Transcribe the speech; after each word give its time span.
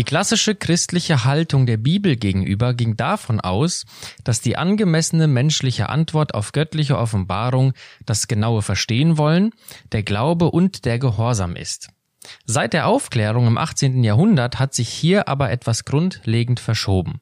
Die 0.00 0.04
klassische 0.04 0.54
christliche 0.54 1.26
Haltung 1.26 1.66
der 1.66 1.76
Bibel 1.76 2.16
gegenüber 2.16 2.72
ging 2.72 2.96
davon 2.96 3.38
aus, 3.38 3.84
dass 4.24 4.40
die 4.40 4.56
angemessene 4.56 5.26
menschliche 5.26 5.90
Antwort 5.90 6.32
auf 6.32 6.52
göttliche 6.52 6.96
Offenbarung 6.96 7.74
das 8.06 8.26
genaue 8.26 8.62
Verstehen 8.62 9.18
wollen, 9.18 9.50
der 9.92 10.02
Glaube 10.02 10.52
und 10.52 10.86
der 10.86 10.98
Gehorsam 10.98 11.54
ist. 11.54 11.90
Seit 12.46 12.72
der 12.72 12.86
Aufklärung 12.86 13.46
im 13.46 13.58
18. 13.58 14.02
Jahrhundert 14.02 14.58
hat 14.58 14.72
sich 14.72 14.88
hier 14.88 15.28
aber 15.28 15.50
etwas 15.50 15.84
grundlegend 15.84 16.60
verschoben. 16.60 17.20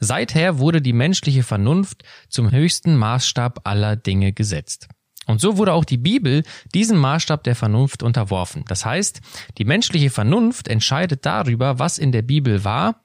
Seither 0.00 0.58
wurde 0.58 0.80
die 0.80 0.94
menschliche 0.94 1.42
Vernunft 1.42 2.02
zum 2.30 2.50
höchsten 2.50 2.96
Maßstab 2.96 3.60
aller 3.64 3.94
Dinge 3.94 4.32
gesetzt. 4.32 4.88
Und 5.26 5.40
so 5.40 5.58
wurde 5.58 5.72
auch 5.72 5.84
die 5.84 5.96
Bibel 5.96 6.44
diesem 6.74 6.98
Maßstab 6.98 7.44
der 7.44 7.56
Vernunft 7.56 8.02
unterworfen. 8.02 8.64
Das 8.68 8.84
heißt, 8.84 9.20
die 9.58 9.64
menschliche 9.64 10.10
Vernunft 10.10 10.68
entscheidet 10.68 11.26
darüber, 11.26 11.78
was 11.78 11.98
in 11.98 12.12
der 12.12 12.22
Bibel 12.22 12.64
wahr 12.64 13.02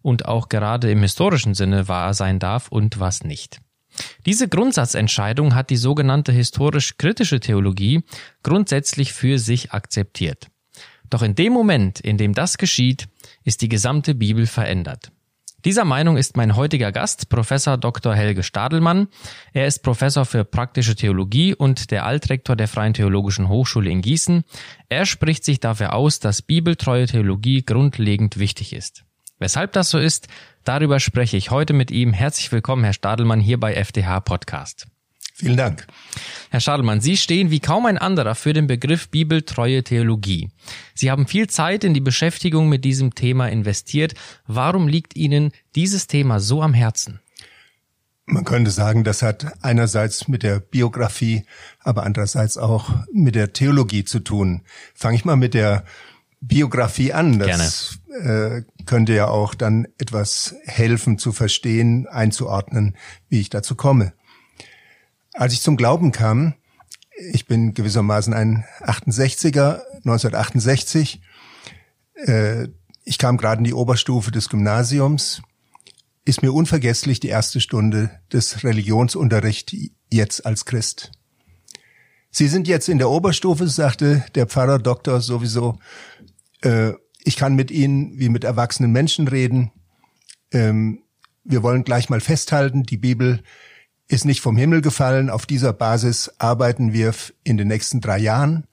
und 0.00 0.26
auch 0.26 0.48
gerade 0.48 0.90
im 0.90 1.02
historischen 1.02 1.54
Sinne 1.54 1.88
wahr 1.88 2.14
sein 2.14 2.38
darf 2.38 2.68
und 2.68 3.00
was 3.00 3.24
nicht. 3.24 3.60
Diese 4.26 4.48
Grundsatzentscheidung 4.48 5.54
hat 5.54 5.70
die 5.70 5.76
sogenannte 5.76 6.32
historisch-kritische 6.32 7.40
Theologie 7.40 8.02
grundsätzlich 8.42 9.12
für 9.12 9.38
sich 9.38 9.72
akzeptiert. 9.72 10.48
Doch 11.10 11.22
in 11.22 11.34
dem 11.34 11.52
Moment, 11.52 12.00
in 12.00 12.18
dem 12.18 12.34
das 12.34 12.58
geschieht, 12.58 13.06
ist 13.44 13.62
die 13.62 13.68
gesamte 13.68 14.14
Bibel 14.14 14.46
verändert. 14.46 15.12
Dieser 15.64 15.86
Meinung 15.86 16.18
ist 16.18 16.36
mein 16.36 16.56
heutiger 16.56 16.92
Gast, 16.92 17.30
Professor 17.30 17.78
Dr. 17.78 18.14
Helge 18.14 18.42
Stadelmann. 18.42 19.08
Er 19.54 19.66
ist 19.66 19.82
Professor 19.82 20.26
für 20.26 20.44
praktische 20.44 20.94
Theologie 20.94 21.54
und 21.54 21.90
der 21.90 22.04
Altrektor 22.04 22.54
der 22.54 22.68
Freien 22.68 22.92
Theologischen 22.92 23.48
Hochschule 23.48 23.88
in 23.88 24.02
Gießen. 24.02 24.44
Er 24.90 25.06
spricht 25.06 25.42
sich 25.42 25.60
dafür 25.60 25.94
aus, 25.94 26.20
dass 26.20 26.42
bibeltreue 26.42 27.06
Theologie 27.06 27.64
grundlegend 27.64 28.38
wichtig 28.38 28.74
ist. 28.74 29.04
Weshalb 29.38 29.72
das 29.72 29.88
so 29.88 29.98
ist, 29.98 30.28
darüber 30.64 31.00
spreche 31.00 31.38
ich 31.38 31.50
heute 31.50 31.72
mit 31.72 31.90
ihm. 31.90 32.12
Herzlich 32.12 32.52
willkommen, 32.52 32.84
Herr 32.84 32.92
Stadelmann, 32.92 33.40
hier 33.40 33.58
bei 33.58 33.72
FDH 33.72 34.20
Podcast. 34.20 34.86
Vielen 35.36 35.56
Dank. 35.56 35.84
Herr 36.50 36.60
Stadelmann, 36.60 37.00
Sie 37.00 37.16
stehen 37.16 37.50
wie 37.50 37.58
kaum 37.58 37.86
ein 37.86 37.98
anderer 37.98 38.36
für 38.36 38.52
den 38.52 38.68
Begriff 38.68 39.08
bibeltreue 39.08 39.82
Theologie. 39.82 40.48
Sie 40.94 41.10
haben 41.10 41.26
viel 41.26 41.48
Zeit 41.48 41.82
in 41.82 41.92
die 41.92 42.00
Beschäftigung 42.00 42.68
mit 42.68 42.84
diesem 42.84 43.16
Thema 43.16 43.48
investiert. 43.48 44.14
Warum 44.46 44.86
liegt 44.86 45.16
Ihnen 45.16 45.50
dieses 45.74 46.06
Thema 46.06 46.38
so 46.38 46.62
am 46.62 46.72
Herzen? 46.72 47.18
Man 48.26 48.44
könnte 48.44 48.70
sagen, 48.70 49.02
das 49.02 49.22
hat 49.22 49.60
einerseits 49.60 50.28
mit 50.28 50.44
der 50.44 50.60
Biografie, 50.60 51.44
aber 51.80 52.04
andererseits 52.04 52.56
auch 52.56 52.90
mit 53.12 53.34
der 53.34 53.52
Theologie 53.52 54.04
zu 54.04 54.20
tun. 54.20 54.62
Fange 54.94 55.16
ich 55.16 55.24
mal 55.24 55.34
mit 55.34 55.52
der 55.52 55.84
Biografie 56.40 57.12
an. 57.12 57.40
Das 57.40 57.98
Gerne. 58.06 58.64
Äh, 58.68 58.84
könnte 58.86 59.14
ja 59.14 59.26
auch 59.26 59.54
dann 59.54 59.88
etwas 59.98 60.54
helfen 60.64 61.18
zu 61.18 61.32
verstehen, 61.32 62.06
einzuordnen, 62.06 62.96
wie 63.28 63.40
ich 63.40 63.50
dazu 63.50 63.74
komme. 63.74 64.12
Als 65.34 65.52
ich 65.52 65.62
zum 65.62 65.76
Glauben 65.76 66.12
kam, 66.12 66.54
ich 67.32 67.46
bin 67.46 67.74
gewissermaßen 67.74 68.32
ein 68.32 68.64
68er, 68.82 69.82
1968, 70.04 71.20
äh, 72.14 72.68
ich 73.04 73.18
kam 73.18 73.36
gerade 73.36 73.58
in 73.58 73.64
die 73.64 73.74
Oberstufe 73.74 74.30
des 74.30 74.48
Gymnasiums, 74.48 75.42
ist 76.24 76.42
mir 76.42 76.52
unvergesslich 76.52 77.18
die 77.18 77.28
erste 77.28 77.60
Stunde 77.60 78.10
des 78.32 78.62
Religionsunterrichts 78.62 79.74
jetzt 80.08 80.46
als 80.46 80.66
Christ. 80.66 81.10
Sie 82.30 82.46
sind 82.46 82.68
jetzt 82.68 82.88
in 82.88 82.98
der 82.98 83.10
Oberstufe, 83.10 83.66
sagte 83.66 84.24
der 84.36 84.46
Pfarrer 84.46 84.78
Doktor 84.78 85.20
sowieso. 85.20 85.78
Äh, 86.62 86.92
ich 87.24 87.36
kann 87.36 87.56
mit 87.56 87.72
Ihnen 87.72 88.20
wie 88.20 88.28
mit 88.28 88.44
erwachsenen 88.44 88.92
Menschen 88.92 89.26
reden. 89.26 89.72
Ähm, 90.52 91.02
wir 91.42 91.64
wollen 91.64 91.82
gleich 91.82 92.08
mal 92.08 92.20
festhalten, 92.20 92.84
die 92.84 92.98
Bibel 92.98 93.42
ist 94.08 94.24
nicht 94.24 94.40
vom 94.40 94.56
Himmel 94.56 94.80
gefallen. 94.80 95.30
Auf 95.30 95.46
dieser 95.46 95.72
Basis 95.72 96.30
arbeiten 96.38 96.92
wir 96.92 97.14
in 97.42 97.56
den 97.56 97.68
nächsten 97.68 98.00
drei 98.00 98.18
Jahren. 98.18 98.66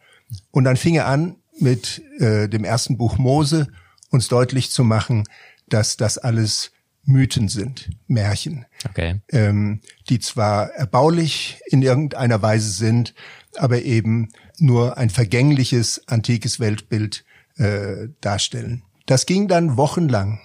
Und 0.51 0.63
dann 0.63 0.77
fing 0.77 0.95
er 0.95 1.07
an, 1.07 1.37
mit 1.59 2.01
äh, 2.19 2.47
dem 2.49 2.63
ersten 2.63 2.97
Buch 2.97 3.17
Mose 3.17 3.67
uns 4.09 4.27
deutlich 4.27 4.71
zu 4.71 4.83
machen, 4.83 5.23
dass 5.67 5.97
das 5.97 6.17
alles 6.17 6.71
Mythen 7.03 7.47
sind, 7.47 7.89
Märchen, 8.07 8.65
okay. 8.87 9.21
ähm, 9.29 9.81
die 10.09 10.19
zwar 10.19 10.69
erbaulich 10.71 11.59
in 11.67 11.81
irgendeiner 11.81 12.41
Weise 12.41 12.69
sind, 12.69 13.15
aber 13.57 13.81
eben 13.81 14.29
nur 14.59 14.97
ein 14.97 15.09
vergängliches 15.09 16.07
antikes 16.07 16.59
Weltbild 16.59 17.25
äh, 17.57 18.09
darstellen. 18.21 18.83
Das 19.07 19.25
ging 19.25 19.47
dann 19.47 19.77
wochenlang. 19.77 20.39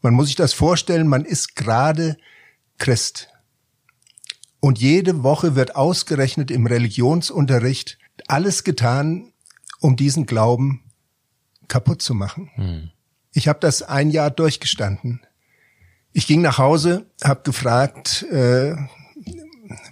Man 0.00 0.14
muss 0.14 0.26
sich 0.26 0.36
das 0.36 0.52
vorstellen, 0.52 1.08
man 1.08 1.24
ist 1.24 1.56
gerade 1.56 2.16
Christ. 2.78 3.28
Und 4.60 4.78
jede 4.78 5.22
Woche 5.22 5.54
wird 5.54 5.76
ausgerechnet 5.76 6.50
im 6.50 6.66
Religionsunterricht 6.66 7.98
alles 8.26 8.64
getan, 8.64 9.32
um 9.80 9.96
diesen 9.96 10.26
Glauben 10.26 10.82
kaputt 11.68 12.02
zu 12.02 12.14
machen. 12.14 12.50
Hm. 12.54 12.90
Ich 13.32 13.46
habe 13.46 13.60
das 13.60 13.82
ein 13.82 14.10
Jahr 14.10 14.30
durchgestanden. 14.30 15.20
Ich 16.12 16.26
ging 16.26 16.40
nach 16.40 16.58
Hause, 16.58 17.06
habe 17.22 17.42
gefragt, 17.44 18.24
äh, 18.32 18.74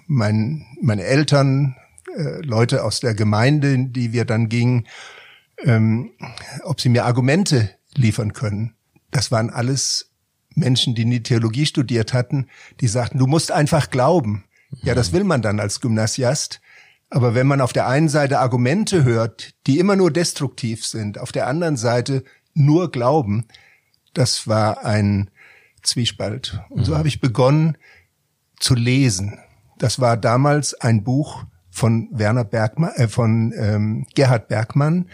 mein, 0.07 0.67
meine 0.81 1.05
Eltern, 1.05 1.77
äh, 2.17 2.41
Leute 2.41 2.83
aus 2.83 3.01
der 3.01 3.15
Gemeinde, 3.15 3.79
die 3.79 4.13
wir 4.13 4.25
dann 4.25 4.49
gingen, 4.49 4.87
ähm, 5.59 6.13
ob 6.65 6.81
sie 6.81 6.89
mir 6.89 7.05
Argumente 7.05 7.71
liefern 7.95 8.33
können. 8.33 8.75
Das 9.11 9.31
waren 9.31 9.51
alles 9.51 10.11
Menschen, 10.55 10.95
die 10.95 11.05
nie 11.05 11.21
Theologie 11.21 11.67
studiert 11.67 12.13
hatten, 12.13 12.49
die 12.81 12.89
sagten, 12.89 13.19
du 13.19 13.27
musst 13.27 13.53
einfach 13.53 13.91
glauben. 13.91 14.45
Ja, 14.83 14.95
das 14.95 15.13
will 15.13 15.25
man 15.25 15.43
dann 15.43 15.61
als 15.61 15.81
Gymnasiast. 15.81 16.61
Aber 17.09 17.35
wenn 17.35 17.47
man 17.47 17.61
auf 17.61 17.73
der 17.73 17.87
einen 17.87 18.09
Seite 18.09 18.41
Argumente 18.41 19.05
hört, 19.05 19.55
die 19.67 19.79
immer 19.79 19.97
nur 19.97 20.11
destruktiv 20.11 20.85
sind, 20.85 21.19
auf 21.19 21.33
der 21.33 21.47
anderen 21.47 21.77
Seite 21.77 22.25
nur 22.55 22.91
Glauben, 22.91 23.47
das 24.13 24.49
war 24.49 24.85
ein 24.85 25.31
Zwiespalt. 25.83 26.61
Und 26.69 26.85
so 26.85 26.93
mhm. 26.93 26.99
habe 26.99 27.09
ich 27.09 27.21
begonnen 27.21 27.77
zu 28.59 28.75
lesen. 28.75 29.39
Das 29.79 30.01
war 30.01 30.17
damals 30.17 30.75
ein 30.75 31.05
Buch 31.05 31.45
von 31.71 32.09
Werner 32.11 32.45
Bergmann, 32.45 32.93
äh, 32.95 33.09
von 33.09 33.53
ähm, 33.57 34.07
Gerhard 34.15 34.49
Bergmann, 34.49 35.09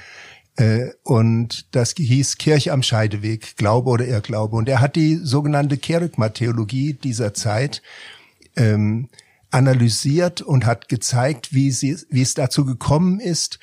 äh, 0.57 0.91
und 1.03 1.75
das 1.75 1.95
hieß 1.97 2.37
Kirche 2.39 2.73
am 2.73 2.83
Scheideweg, 2.83 3.57
Glaube 3.57 3.91
oder 3.91 4.07
Irrglaube. 4.07 4.57
Und 4.57 4.69
er 4.69 4.81
hat 4.81 4.97
die 4.97 5.17
sogenannte 5.17 5.79
Kerygma-Theologie 5.79 6.95
dieser 6.95 7.33
Zeit 7.35 7.83
ähm, 8.57 9.09
analysiert 9.53 10.41
und 10.41 10.67
hat 10.67 10.89
gezeigt, 10.89 11.53
wie, 11.53 11.71
sie, 11.71 11.97
wie 12.11 12.23
es 12.23 12.35
dazu 12.35 12.65
gekommen 12.65 13.21
ist 13.21 13.59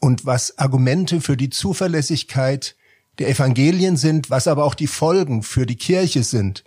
und 0.00 0.26
was 0.26 0.58
Argumente 0.58 1.20
für 1.20 1.36
die 1.36 1.50
Zuverlässigkeit 1.50 2.76
der 3.18 3.28
Evangelien 3.28 3.96
sind, 3.96 4.30
was 4.30 4.48
aber 4.48 4.64
auch 4.64 4.74
die 4.74 4.86
Folgen 4.86 5.42
für 5.42 5.66
die 5.66 5.76
Kirche 5.76 6.22
sind 6.22 6.64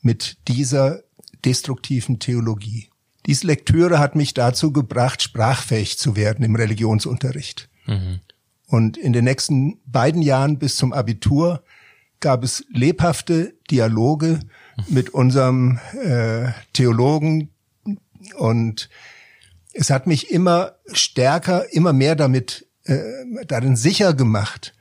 mit 0.00 0.38
dieser 0.48 1.02
destruktiven 1.44 2.18
Theologie. 2.18 2.88
Diese 3.26 3.46
Lektüre 3.46 3.98
hat 3.98 4.16
mich 4.16 4.34
dazu 4.34 4.72
gebracht, 4.72 5.22
sprachfähig 5.22 5.98
zu 5.98 6.16
werden 6.16 6.44
im 6.44 6.56
Religionsunterricht. 6.56 7.68
Mhm. 7.86 8.20
Und 8.66 8.96
in 8.96 9.12
den 9.12 9.24
nächsten 9.24 9.80
beiden 9.86 10.22
Jahren 10.22 10.58
bis 10.58 10.76
zum 10.76 10.92
Abitur 10.92 11.62
gab 12.20 12.42
es 12.42 12.64
lebhafte 12.72 13.54
Dialoge 13.70 14.40
mit 14.86 15.10
unserem 15.10 15.78
äh, 16.02 16.52
Theologen 16.72 17.50
und 18.36 18.88
es 19.72 19.90
hat 19.90 20.06
mich 20.06 20.30
immer 20.30 20.76
stärker, 20.92 21.72
immer 21.72 21.92
mehr 21.92 22.16
damit 22.16 22.66
äh, 22.84 22.98
darin 23.46 23.76
sicher 23.76 24.14
gemacht, 24.14 24.74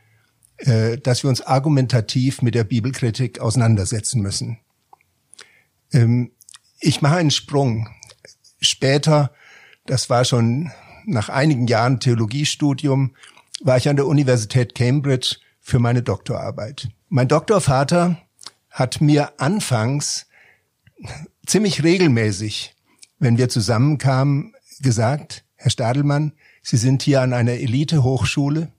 äh, 0.57 0.97
dass 0.97 1.23
wir 1.23 1.29
uns 1.29 1.41
argumentativ 1.41 2.41
mit 2.41 2.55
der 2.55 2.63
Bibelkritik 2.63 3.39
auseinandersetzen 3.39 4.21
müssen. 4.21 4.59
Ähm, 5.91 6.31
ich 6.79 7.01
mache 7.01 7.17
einen 7.17 7.31
Sprung. 7.31 7.89
Später, 8.59 9.31
das 9.85 10.09
war 10.09 10.25
schon 10.25 10.71
nach 11.05 11.29
einigen 11.29 11.67
Jahren 11.67 11.99
Theologiestudium, 11.99 13.15
war 13.61 13.77
ich 13.77 13.89
an 13.89 13.95
der 13.95 14.07
Universität 14.07 14.75
Cambridge 14.75 15.37
für 15.59 15.79
meine 15.79 16.01
Doktorarbeit. 16.01 16.89
Mein 17.09 17.27
Doktorvater 17.27 18.17
hat 18.77 19.01
mir 19.01 19.39
anfangs 19.41 20.27
ziemlich 21.47 21.83
regelmäßig, 21.83 22.75
wenn 23.17 23.39
wir 23.39 23.49
zusammenkamen, 23.49 24.53
gesagt, 24.79 25.43
Herr 25.55 25.71
Stadelmann, 25.71 26.33
Sie 26.61 26.77
sind 26.77 27.01
hier 27.01 27.21
an 27.21 27.33
einer 27.33 27.53
Elite-Hochschule. 27.53 28.71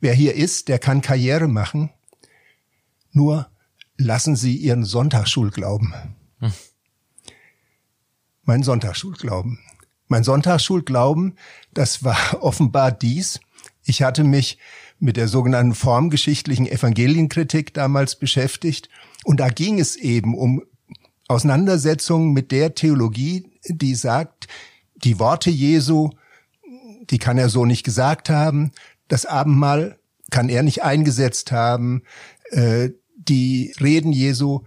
Wer 0.00 0.12
hier 0.12 0.34
ist, 0.34 0.68
der 0.68 0.78
kann 0.78 1.00
Karriere 1.00 1.48
machen. 1.48 1.90
Nur 3.12 3.48
lassen 3.96 4.36
Sie 4.36 4.56
Ihren 4.56 4.84
Sonntagsschulglauben. 4.84 5.94
Hm. 6.40 6.52
Mein 8.42 8.62
Sonntagsschulglauben. 8.62 9.58
Mein 10.06 10.24
Sonntagsschulglauben, 10.24 11.38
das 11.72 12.04
war 12.04 12.18
offenbar 12.42 12.92
dies. 12.92 13.40
Ich 13.84 14.02
hatte 14.02 14.22
mich 14.22 14.58
mit 14.98 15.16
der 15.16 15.28
sogenannten 15.28 15.74
formgeschichtlichen 15.74 16.66
Evangelienkritik 16.66 17.74
damals 17.74 18.16
beschäftigt. 18.16 18.88
Und 19.24 19.40
da 19.40 19.48
ging 19.48 19.78
es 19.78 19.96
eben 19.96 20.34
um 20.34 20.62
Auseinandersetzungen 21.28 22.32
mit 22.32 22.52
der 22.52 22.74
Theologie, 22.74 23.50
die 23.66 23.94
sagt, 23.94 24.46
die 24.94 25.18
Worte 25.18 25.50
Jesu, 25.50 26.10
die 27.10 27.18
kann 27.18 27.38
er 27.38 27.48
so 27.48 27.64
nicht 27.64 27.84
gesagt 27.84 28.30
haben, 28.30 28.72
das 29.08 29.26
Abendmahl 29.26 29.98
kann 30.30 30.48
er 30.48 30.62
nicht 30.62 30.82
eingesetzt 30.82 31.52
haben, 31.52 32.02
äh, 32.50 32.90
die 33.16 33.74
Reden 33.80 34.12
Jesu 34.12 34.64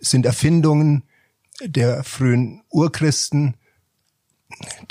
sind 0.00 0.26
Erfindungen 0.26 1.02
der 1.64 2.04
frühen 2.04 2.62
Urchristen, 2.70 3.56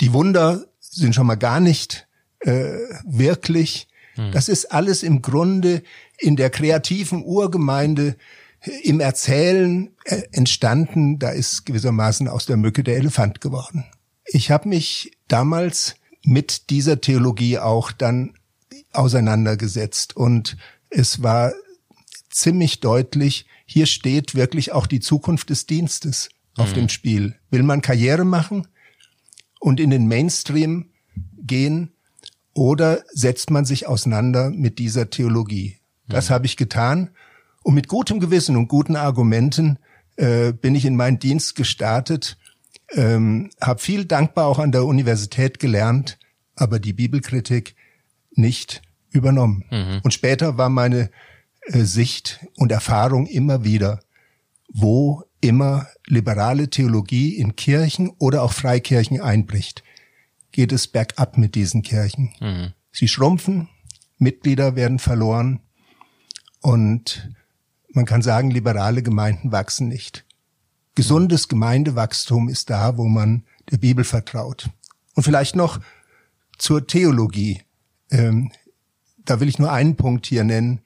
die 0.00 0.12
Wunder 0.12 0.66
sind 0.80 1.14
schon 1.14 1.26
mal 1.26 1.36
gar 1.36 1.60
nicht 1.60 2.08
äh, 2.40 2.78
wirklich. 3.04 3.88
Hm. 4.16 4.32
Das 4.32 4.48
ist 4.48 4.72
alles 4.72 5.02
im 5.02 5.22
Grunde 5.22 5.82
in 6.18 6.36
der 6.36 6.50
kreativen 6.50 7.24
Urgemeinde 7.24 8.16
im 8.82 9.00
Erzählen 9.00 9.94
äh, 10.04 10.22
entstanden. 10.32 11.18
Da 11.18 11.30
ist 11.30 11.66
gewissermaßen 11.66 12.28
aus 12.28 12.46
der 12.46 12.56
Mücke 12.56 12.82
der 12.82 12.96
Elefant 12.96 13.40
geworden. 13.40 13.84
Ich 14.26 14.50
habe 14.50 14.68
mich 14.68 15.12
damals 15.28 15.96
mit 16.22 16.70
dieser 16.70 17.00
Theologie 17.00 17.58
auch 17.58 17.92
dann 17.92 18.34
auseinandergesetzt 18.92 20.16
und 20.16 20.56
es 20.90 21.22
war 21.22 21.52
ziemlich 22.30 22.80
deutlich, 22.80 23.46
hier 23.66 23.86
steht 23.86 24.34
wirklich 24.34 24.72
auch 24.72 24.86
die 24.86 25.00
Zukunft 25.00 25.50
des 25.50 25.66
Dienstes 25.66 26.28
auf 26.56 26.70
mhm. 26.70 26.74
dem 26.74 26.88
Spiel. 26.88 27.36
Will 27.50 27.62
man 27.62 27.82
Karriere 27.82 28.24
machen 28.24 28.68
und 29.60 29.80
in 29.80 29.90
den 29.90 30.06
Mainstream 30.06 30.90
gehen 31.38 31.92
oder 32.56 33.04
setzt 33.12 33.50
man 33.50 33.66
sich 33.66 33.86
auseinander 33.86 34.50
mit 34.50 34.78
dieser 34.78 35.10
Theologie? 35.10 35.76
Das 36.08 36.30
mhm. 36.30 36.34
habe 36.34 36.46
ich 36.46 36.56
getan 36.56 37.10
und 37.62 37.74
mit 37.74 37.86
gutem 37.86 38.18
Gewissen 38.18 38.56
und 38.56 38.68
guten 38.68 38.96
Argumenten 38.96 39.78
äh, 40.16 40.52
bin 40.52 40.74
ich 40.74 40.86
in 40.86 40.96
meinen 40.96 41.18
Dienst 41.18 41.54
gestartet, 41.54 42.38
ähm, 42.92 43.50
habe 43.60 43.80
viel 43.80 44.06
dankbar 44.06 44.46
auch 44.46 44.58
an 44.58 44.72
der 44.72 44.86
Universität 44.86 45.58
gelernt, 45.58 46.18
aber 46.54 46.78
die 46.78 46.94
Bibelkritik 46.94 47.74
nicht 48.30 48.80
übernommen. 49.10 49.64
Mhm. 49.70 50.00
Und 50.02 50.14
später 50.14 50.56
war 50.56 50.70
meine 50.70 51.10
äh, 51.62 51.80
Sicht 51.80 52.40
und 52.56 52.72
Erfahrung 52.72 53.26
immer 53.26 53.64
wieder, 53.64 54.00
wo 54.72 55.24
immer 55.42 55.88
liberale 56.06 56.70
Theologie 56.70 57.34
in 57.34 57.54
Kirchen 57.54 58.10
oder 58.18 58.42
auch 58.42 58.52
Freikirchen 58.52 59.20
einbricht, 59.20 59.82
geht 60.56 60.72
es 60.72 60.88
bergab 60.88 61.36
mit 61.36 61.54
diesen 61.54 61.82
Kirchen. 61.82 62.32
Mhm. 62.40 62.72
Sie 62.90 63.08
schrumpfen, 63.08 63.68
Mitglieder 64.16 64.74
werden 64.74 64.98
verloren 64.98 65.60
und 66.62 67.30
man 67.92 68.06
kann 68.06 68.22
sagen, 68.22 68.50
liberale 68.50 69.02
Gemeinden 69.02 69.52
wachsen 69.52 69.88
nicht. 69.88 70.24
Gesundes 70.94 71.48
Gemeindewachstum 71.48 72.48
ist 72.48 72.70
da, 72.70 72.96
wo 72.96 73.04
man 73.04 73.44
der 73.70 73.76
Bibel 73.76 74.02
vertraut. 74.02 74.70
Und 75.14 75.24
vielleicht 75.24 75.56
noch 75.56 75.78
zur 76.56 76.86
Theologie. 76.86 77.60
Ähm, 78.10 78.50
da 79.26 79.40
will 79.40 79.48
ich 79.50 79.58
nur 79.58 79.70
einen 79.70 79.96
Punkt 79.96 80.24
hier 80.24 80.44
nennen, 80.44 80.80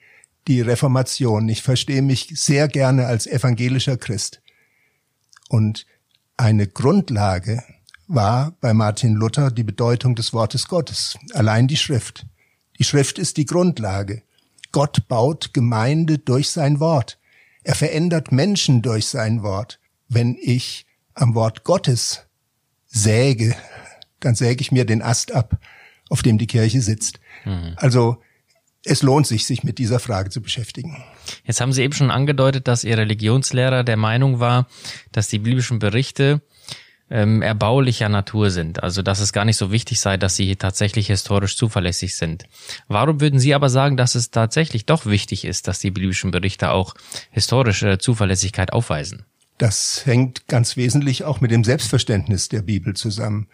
die 0.49 0.63
Reformation. 0.63 1.49
Ich 1.49 1.63
verstehe 1.63 2.03
mich 2.03 2.33
sehr 2.35 2.67
gerne 2.67 3.07
als 3.07 3.29
evangelischer 3.29 3.97
Christ. 3.97 4.43
Und 5.49 5.87
eine 6.37 6.67
Grundlage 6.67 7.63
war 8.13 8.57
bei 8.61 8.75
Martin 8.75 9.15
Luther 9.15 9.51
die 9.51 9.63
Bedeutung 9.63 10.17
des 10.17 10.33
Wortes 10.33 10.67
Gottes, 10.67 11.17
allein 11.33 11.69
die 11.69 11.77
Schrift. 11.77 12.27
Die 12.79 12.85
Schrift 12.85 13.19
ist 13.19 13.37
die 13.37 13.47
Grundlage. 13.47 14.23
Gott 14.73 15.07
baut 15.07 15.55
Gemeinde 15.55 16.19
durch 16.19 16.51
sein 16.51 16.81
Wort. 16.81 17.19
Er 17.63 17.75
verändert 17.75 18.33
Menschen 18.33 18.83
durch 18.83 19.07
sein 19.07 19.43
Wort. 19.43 19.79
Wenn 20.09 20.37
ich 20.41 20.87
am 21.15 21.35
Wort 21.35 21.63
Gottes 21.63 22.27
säge, 22.87 23.55
dann 24.19 24.35
säge 24.35 24.61
ich 24.61 24.73
mir 24.73 24.85
den 24.85 25.03
Ast 25.03 25.33
ab, 25.33 25.59
auf 26.09 26.23
dem 26.23 26.37
die 26.37 26.49
Kirche 26.49 26.81
sitzt. 26.81 27.21
Mhm. 27.45 27.75
Also 27.77 28.21
es 28.85 29.03
lohnt 29.03 29.27
sich, 29.27 29.45
sich 29.47 29.63
mit 29.63 29.79
dieser 29.79 30.01
Frage 30.01 30.31
zu 30.31 30.41
beschäftigen. 30.41 31.05
Jetzt 31.45 31.61
haben 31.61 31.73
Sie 31.73 31.83
eben 31.83 31.93
schon 31.93 32.11
angedeutet, 32.11 32.67
dass 32.67 32.83
Ihr 32.83 32.99
Religionslehrer 32.99 33.85
der 33.85 33.97
Meinung 33.97 34.41
war, 34.41 34.67
dass 35.13 35.29
die 35.29 35.39
biblischen 35.39 35.79
Berichte 35.79 36.41
ähm, 37.11 37.43
erbaulicher 37.43 38.09
Natur 38.09 38.51
sind. 38.51 38.83
Also 38.83 39.03
dass 39.03 39.21
es 39.21 39.33
gar 39.33 39.45
nicht 39.45 39.57
so 39.57 39.73
wichtig 39.73 40.01
sei, 40.01 40.17
dass 40.17 40.37
sie 40.37 40.57
tatsächlich 40.57 41.09
historisch 41.09 41.57
zuverlässig 41.57 42.15
sind. 42.17 42.45
Warum 42.89 43.21
würden 43.21 43.41
Sie 43.41 43.55
aber 43.55 43.69
sagen, 43.69 43.97
dass 43.97 44.15
es 44.15 44.31
tatsächlich 44.31 44.87
doch 44.87 45.07
wichtig 45.07 45.45
ist, 45.45 45.69
dass 45.69 45.81
die 45.81 45.91
biblischen 45.91 46.31
Berichte 46.31 46.71
auch 46.71 46.95
historische 47.31 47.99
Zuverlässigkeit 47.99 48.73
aufweisen? 48.73 49.25
Das 49.59 50.07
hängt 50.07 50.47
ganz 50.49 50.77
wesentlich 50.77 51.25
auch 51.25 51.41
mit 51.41 51.51
dem 51.51 51.65
Selbstverständnis 51.65 52.49
der 52.49 52.63
Bibel 52.63 52.95
zusammen. 52.95 53.49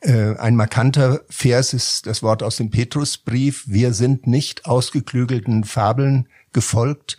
Äh, 0.00 0.36
ein 0.36 0.54
markanter 0.54 1.22
Vers 1.28 1.72
ist 1.72 2.06
das 2.06 2.22
Wort 2.22 2.42
aus 2.42 2.56
dem 2.56 2.70
Petrusbrief, 2.70 3.64
wir 3.66 3.94
sind 3.94 4.26
nicht 4.26 4.66
ausgeklügelten 4.66 5.64
Fabeln 5.64 6.28
gefolgt, 6.52 7.18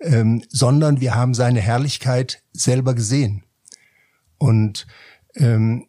ähm, 0.00 0.42
sondern 0.48 1.00
wir 1.00 1.14
haben 1.14 1.34
seine 1.34 1.60
Herrlichkeit 1.60 2.42
selber 2.52 2.94
gesehen. 2.94 3.43
Und 4.44 4.86
ähm, 5.36 5.86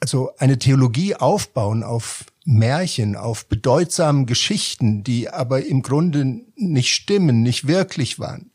also 0.00 0.32
eine 0.36 0.58
Theologie 0.58 1.14
aufbauen 1.14 1.82
auf 1.82 2.26
Märchen, 2.44 3.16
auf 3.16 3.46
bedeutsamen 3.46 4.26
Geschichten, 4.26 5.02
die 5.02 5.30
aber 5.30 5.64
im 5.64 5.80
Grunde 5.80 6.42
nicht 6.56 6.92
stimmen, 6.92 7.42
nicht 7.42 7.66
wirklich 7.66 8.18
waren, 8.18 8.50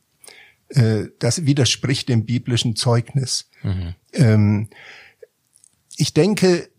äh, 0.70 1.06
das 1.18 1.48
widerspricht 1.48 2.08
dem 2.08 2.26
biblischen 2.26 2.76
Zeugnis. 2.76 3.50
Mhm. 3.64 3.96
Ähm, 4.14 4.70
ich 5.98 6.14
denke, 6.14 6.70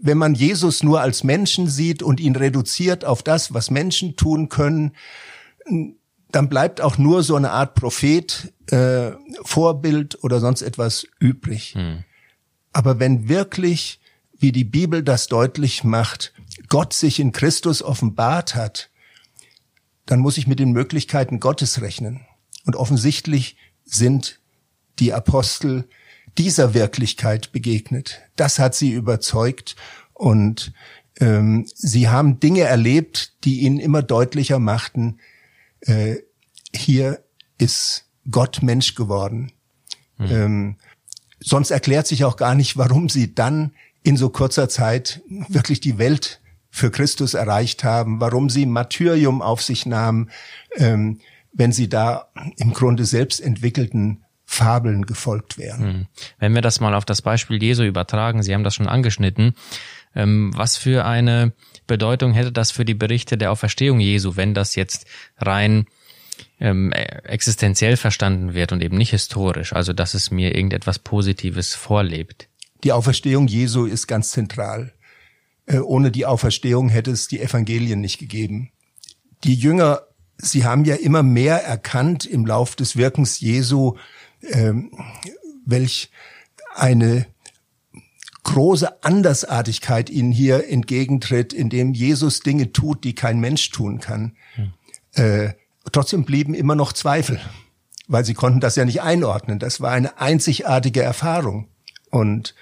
wenn 0.00 0.16
man 0.16 0.34
Jesus 0.34 0.82
nur 0.82 1.02
als 1.02 1.24
Menschen 1.24 1.68
sieht 1.68 2.02
und 2.02 2.20
ihn 2.20 2.36
reduziert 2.36 3.04
auf 3.04 3.22
das, 3.22 3.52
was 3.52 3.70
Menschen 3.70 4.16
tun 4.16 4.48
können, 4.48 4.92
dann 6.32 6.48
bleibt 6.48 6.80
auch 6.80 6.98
nur 6.98 7.22
so 7.22 7.36
eine 7.36 7.50
Art 7.50 7.74
Prophet, 7.74 8.52
äh, 8.70 9.12
Vorbild 9.42 10.22
oder 10.24 10.40
sonst 10.40 10.62
etwas 10.62 11.06
übrig. 11.20 11.74
Hm. 11.74 12.04
Aber 12.72 12.98
wenn 12.98 13.28
wirklich, 13.28 14.00
wie 14.36 14.50
die 14.50 14.64
Bibel 14.64 15.02
das 15.02 15.28
deutlich 15.28 15.84
macht, 15.84 16.32
Gott 16.68 16.94
sich 16.94 17.20
in 17.20 17.32
Christus 17.32 17.82
offenbart 17.82 18.54
hat, 18.54 18.90
dann 20.06 20.20
muss 20.20 20.38
ich 20.38 20.46
mit 20.46 20.58
den 20.58 20.72
Möglichkeiten 20.72 21.38
Gottes 21.38 21.80
rechnen. 21.80 22.22
Und 22.64 22.76
offensichtlich 22.76 23.56
sind 23.84 24.40
die 24.98 25.12
Apostel 25.12 25.88
dieser 26.38 26.74
Wirklichkeit 26.74 27.52
begegnet. 27.52 28.22
Das 28.36 28.58
hat 28.58 28.74
sie 28.74 28.92
überzeugt 28.92 29.76
und 30.14 30.72
ähm, 31.20 31.66
sie 31.74 32.08
haben 32.08 32.40
Dinge 32.40 32.62
erlebt, 32.62 33.34
die 33.44 33.60
ihnen 33.60 33.78
immer 33.78 34.02
deutlicher 34.02 34.58
machten, 34.58 35.18
äh, 35.82 36.16
hier 36.74 37.22
ist 37.58 38.06
Gott 38.30 38.62
Mensch 38.62 38.94
geworden. 38.94 39.52
Hm. 40.16 40.30
Ähm, 40.30 40.76
sonst 41.40 41.70
erklärt 41.70 42.06
sich 42.06 42.24
auch 42.24 42.36
gar 42.36 42.54
nicht, 42.54 42.76
warum 42.76 43.08
sie 43.08 43.34
dann 43.34 43.72
in 44.02 44.16
so 44.16 44.30
kurzer 44.30 44.68
Zeit 44.68 45.22
wirklich 45.48 45.80
die 45.80 45.98
Welt 45.98 46.40
für 46.70 46.90
Christus 46.90 47.34
erreicht 47.34 47.84
haben, 47.84 48.20
warum 48.20 48.48
sie 48.48 48.66
Martyrium 48.66 49.42
auf 49.42 49.62
sich 49.62 49.86
nahmen, 49.86 50.30
ähm, 50.76 51.20
wenn 51.52 51.70
sie 51.70 51.88
da 51.88 52.28
im 52.56 52.72
Grunde 52.72 53.04
selbst 53.04 53.40
entwickelten 53.40 54.24
Fabeln 54.44 55.06
gefolgt 55.06 55.58
wären. 55.58 55.80
Hm. 55.80 56.06
Wenn 56.38 56.54
wir 56.54 56.62
das 56.62 56.80
mal 56.80 56.94
auf 56.94 57.04
das 57.04 57.22
Beispiel 57.22 57.62
Jesu 57.62 57.84
übertragen, 57.84 58.42
Sie 58.42 58.54
haben 58.54 58.64
das 58.64 58.74
schon 58.74 58.88
angeschnitten, 58.88 59.54
ähm, 60.14 60.52
was 60.54 60.76
für 60.76 61.04
eine 61.04 61.52
Bedeutung 61.86 62.32
hätte 62.32 62.52
das 62.52 62.70
für 62.70 62.84
die 62.84 62.94
Berichte 62.94 63.36
der 63.36 63.52
Auferstehung 63.52 64.00
Jesu, 64.00 64.36
wenn 64.36 64.54
das 64.54 64.74
jetzt 64.74 65.06
rein 65.38 65.86
ähm, 66.60 66.92
existenziell 66.92 67.96
verstanden 67.96 68.54
wird 68.54 68.72
und 68.72 68.82
eben 68.82 68.96
nicht 68.96 69.10
historisch, 69.10 69.72
also 69.72 69.92
dass 69.92 70.14
es 70.14 70.30
mir 70.30 70.54
irgendetwas 70.54 70.98
Positives 70.98 71.74
vorlebt? 71.74 72.48
Die 72.84 72.92
Auferstehung 72.92 73.46
Jesu 73.46 73.84
ist 73.86 74.06
ganz 74.06 74.30
zentral. 74.30 74.92
Äh, 75.66 75.78
ohne 75.78 76.10
die 76.10 76.26
Auferstehung 76.26 76.88
hätte 76.88 77.10
es 77.10 77.28
die 77.28 77.40
Evangelien 77.40 78.00
nicht 78.00 78.18
gegeben. 78.18 78.70
Die 79.44 79.54
Jünger, 79.54 80.02
sie 80.38 80.64
haben 80.64 80.84
ja 80.84 80.96
immer 80.96 81.22
mehr 81.22 81.64
erkannt 81.64 82.26
im 82.26 82.46
Lauf 82.46 82.76
des 82.76 82.96
Wirkens 82.96 83.40
Jesu, 83.40 83.96
ähm, 84.42 84.90
welch 85.64 86.10
eine 86.74 87.26
große 88.44 89.04
Andersartigkeit 89.04 90.10
ihnen 90.10 90.32
hier 90.32 90.68
entgegentritt, 90.68 91.52
indem 91.52 91.94
Jesus 91.94 92.40
Dinge 92.40 92.72
tut, 92.72 93.04
die 93.04 93.14
kein 93.14 93.40
Mensch 93.40 93.70
tun 93.70 94.00
kann. 94.00 94.36
Hm. 94.54 94.72
Äh, 95.12 95.52
trotzdem 95.90 96.24
blieben 96.24 96.54
immer 96.54 96.74
noch 96.74 96.92
Zweifel, 96.92 97.40
weil 98.08 98.24
sie 98.24 98.34
konnten 98.34 98.60
das 98.60 98.76
ja 98.76 98.84
nicht 98.84 99.02
einordnen. 99.02 99.58
Das 99.58 99.80
war 99.80 99.92
eine 99.92 100.18
einzigartige 100.18 101.02
Erfahrung. 101.02 101.68
Und 102.10 102.54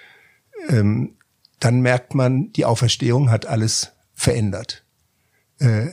ähm, 0.69 1.17
dann 1.61 1.81
merkt 1.81 2.15
man, 2.15 2.53
die 2.53 2.65
Auferstehung 2.65 3.31
hat 3.31 3.47
alles 3.47 3.93
verändert. 4.15 4.85
Äh, 5.59 5.89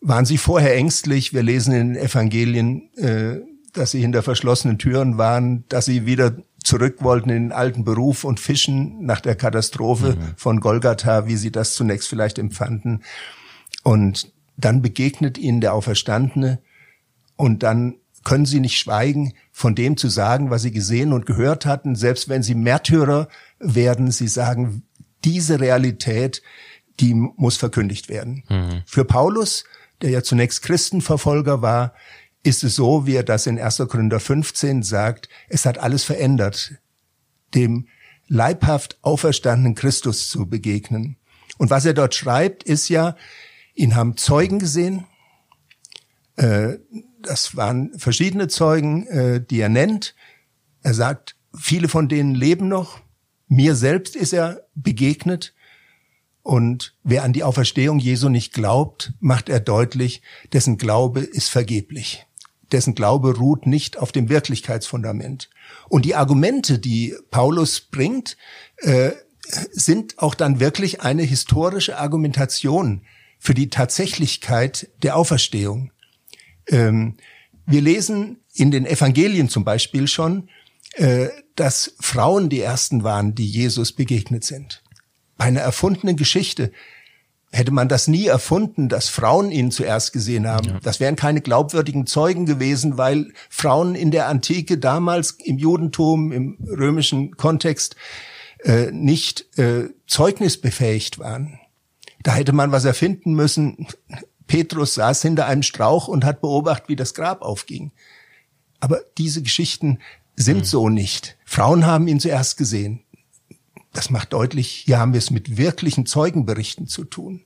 waren 0.00 0.24
sie 0.24 0.38
vorher 0.38 0.74
ängstlich? 0.76 1.32
Wir 1.32 1.42
lesen 1.42 1.74
in 1.74 1.94
den 1.94 2.02
Evangelien, 2.02 2.92
äh, 2.96 3.40
dass 3.72 3.92
sie 3.92 4.00
hinter 4.00 4.22
verschlossenen 4.22 4.78
Türen 4.78 5.16
waren, 5.16 5.64
dass 5.68 5.84
sie 5.84 6.06
wieder 6.06 6.36
zurück 6.62 7.02
wollten 7.02 7.30
in 7.30 7.44
den 7.44 7.52
alten 7.52 7.84
Beruf 7.84 8.24
und 8.24 8.40
fischen 8.40 9.04
nach 9.04 9.20
der 9.20 9.34
Katastrophe 9.34 10.16
mhm. 10.16 10.34
von 10.36 10.60
Golgatha, 10.60 11.26
wie 11.26 11.36
sie 11.36 11.50
das 11.50 11.74
zunächst 11.74 12.08
vielleicht 12.08 12.38
empfanden. 12.38 13.02
Und 13.82 14.32
dann 14.56 14.82
begegnet 14.82 15.38
ihnen 15.38 15.60
der 15.60 15.74
Auferstandene 15.74 16.60
und 17.36 17.62
dann 17.62 17.96
können 18.24 18.46
sie 18.46 18.60
nicht 18.60 18.78
schweigen, 18.78 19.32
von 19.50 19.74
dem 19.74 19.96
zu 19.96 20.08
sagen, 20.08 20.50
was 20.50 20.62
sie 20.62 20.70
gesehen 20.70 21.12
und 21.12 21.26
gehört 21.26 21.66
hatten, 21.66 21.96
selbst 21.96 22.28
wenn 22.28 22.42
sie 22.42 22.54
Märtyrer 22.54 23.28
werden. 23.58 24.10
Sie 24.10 24.28
sagen, 24.28 24.84
diese 25.24 25.60
Realität, 25.60 26.42
die 27.00 27.14
muss 27.14 27.56
verkündigt 27.56 28.08
werden. 28.08 28.44
Mhm. 28.48 28.82
Für 28.86 29.04
Paulus, 29.04 29.64
der 30.02 30.10
ja 30.10 30.22
zunächst 30.22 30.62
Christenverfolger 30.62 31.62
war, 31.62 31.94
ist 32.42 32.64
es 32.64 32.74
so, 32.74 33.06
wie 33.06 33.14
er 33.14 33.22
das 33.22 33.46
in 33.46 33.58
1. 33.58 33.78
Korinther 33.88 34.20
15 34.20 34.82
sagt, 34.82 35.28
es 35.48 35.64
hat 35.64 35.78
alles 35.78 36.04
verändert, 36.04 36.74
dem 37.54 37.88
leibhaft 38.26 38.98
auferstandenen 39.02 39.74
Christus 39.74 40.28
zu 40.28 40.48
begegnen. 40.48 41.16
Und 41.58 41.70
was 41.70 41.84
er 41.84 41.94
dort 41.94 42.14
schreibt, 42.14 42.62
ist 42.64 42.88
ja, 42.88 43.16
ihn 43.74 43.94
haben 43.94 44.16
Zeugen 44.16 44.58
gesehen, 44.58 45.06
äh, 46.36 46.78
das 47.20 47.56
waren 47.56 47.96
verschiedene 47.98 48.48
Zeugen, 48.48 49.06
äh, 49.06 49.44
die 49.44 49.60
er 49.60 49.68
nennt. 49.68 50.14
Er 50.82 50.94
sagt, 50.94 51.36
viele 51.54 51.88
von 51.88 52.08
denen 52.08 52.34
leben 52.34 52.68
noch. 52.68 53.00
Mir 53.48 53.76
selbst 53.76 54.16
ist 54.16 54.32
er 54.32 54.66
begegnet. 54.74 55.54
Und 56.42 56.96
wer 57.04 57.22
an 57.22 57.32
die 57.32 57.44
Auferstehung 57.44 58.00
Jesu 58.00 58.28
nicht 58.28 58.52
glaubt, 58.52 59.12
macht 59.20 59.48
er 59.48 59.60
deutlich, 59.60 60.22
dessen 60.52 60.78
Glaube 60.78 61.20
ist 61.20 61.48
vergeblich. 61.48 62.26
Dessen 62.72 62.94
Glaube 62.94 63.36
ruht 63.36 63.66
nicht 63.66 63.98
auf 63.98 64.12
dem 64.12 64.28
Wirklichkeitsfundament. 64.28 65.50
Und 65.88 66.04
die 66.04 66.14
Argumente, 66.14 66.78
die 66.78 67.14
Paulus 67.30 67.80
bringt, 67.80 68.36
äh, 68.78 69.12
sind 69.72 70.18
auch 70.18 70.34
dann 70.34 70.60
wirklich 70.60 71.02
eine 71.02 71.22
historische 71.22 71.98
Argumentation 71.98 73.02
für 73.38 73.54
die 73.54 73.70
Tatsächlichkeit 73.70 74.88
der 75.02 75.16
Auferstehung. 75.16 75.92
Ähm, 76.68 77.16
wir 77.66 77.80
lesen 77.80 78.38
in 78.54 78.70
den 78.70 78.86
Evangelien 78.86 79.48
zum 79.48 79.64
Beispiel 79.64 80.06
schon, 80.08 80.48
äh, 80.94 81.28
dass 81.56 81.94
Frauen 82.00 82.48
die 82.48 82.60
ersten 82.60 83.02
waren, 83.02 83.34
die 83.34 83.46
Jesus 83.46 83.92
begegnet 83.92 84.44
sind. 84.44 84.82
Bei 85.36 85.46
einer 85.46 85.60
erfundenen 85.60 86.16
Geschichte 86.16 86.72
hätte 87.52 87.70
man 87.70 87.88
das 87.88 88.08
nie 88.08 88.26
erfunden, 88.26 88.88
dass 88.88 89.08
Frauen 89.08 89.50
ihn 89.50 89.70
zuerst 89.70 90.12
gesehen 90.12 90.48
haben. 90.48 90.68
Ja. 90.68 90.80
Das 90.82 91.00
wären 91.00 91.16
keine 91.16 91.42
glaubwürdigen 91.42 92.06
Zeugen 92.06 92.46
gewesen, 92.46 92.96
weil 92.96 93.32
Frauen 93.50 93.94
in 93.94 94.10
der 94.10 94.28
Antike 94.28 94.78
damals 94.78 95.32
im 95.32 95.58
Judentum, 95.58 96.32
im 96.32 96.56
römischen 96.66 97.36
Kontext 97.36 97.94
äh, 98.64 98.90
nicht 98.90 99.58
äh, 99.58 99.90
zeugnisbefähigt 100.06 101.18
waren. 101.18 101.58
Da 102.22 102.34
hätte 102.34 102.52
man 102.52 102.72
was 102.72 102.86
erfinden 102.86 103.34
müssen. 103.34 103.86
Petrus 104.46 104.94
saß 104.94 105.20
hinter 105.22 105.46
einem 105.46 105.62
Strauch 105.62 106.08
und 106.08 106.24
hat 106.24 106.40
beobachtet, 106.40 106.88
wie 106.88 106.96
das 106.96 107.14
Grab 107.14 107.42
aufging. 107.42 107.92
Aber 108.80 109.00
diese 109.18 109.42
Geschichten 109.42 109.98
sind 110.36 110.58
mhm. 110.58 110.64
so 110.64 110.88
nicht. 110.88 111.36
Frauen 111.44 111.84
haben 111.86 112.08
ihn 112.08 112.18
zuerst 112.18 112.56
gesehen. 112.56 113.04
Das 113.92 114.10
macht 114.10 114.32
deutlich, 114.32 114.68
hier 114.86 114.98
haben 114.98 115.12
wir 115.12 115.18
es 115.18 115.30
mit 115.30 115.56
wirklichen 115.56 116.06
Zeugenberichten 116.06 116.86
zu 116.86 117.04
tun. 117.04 117.44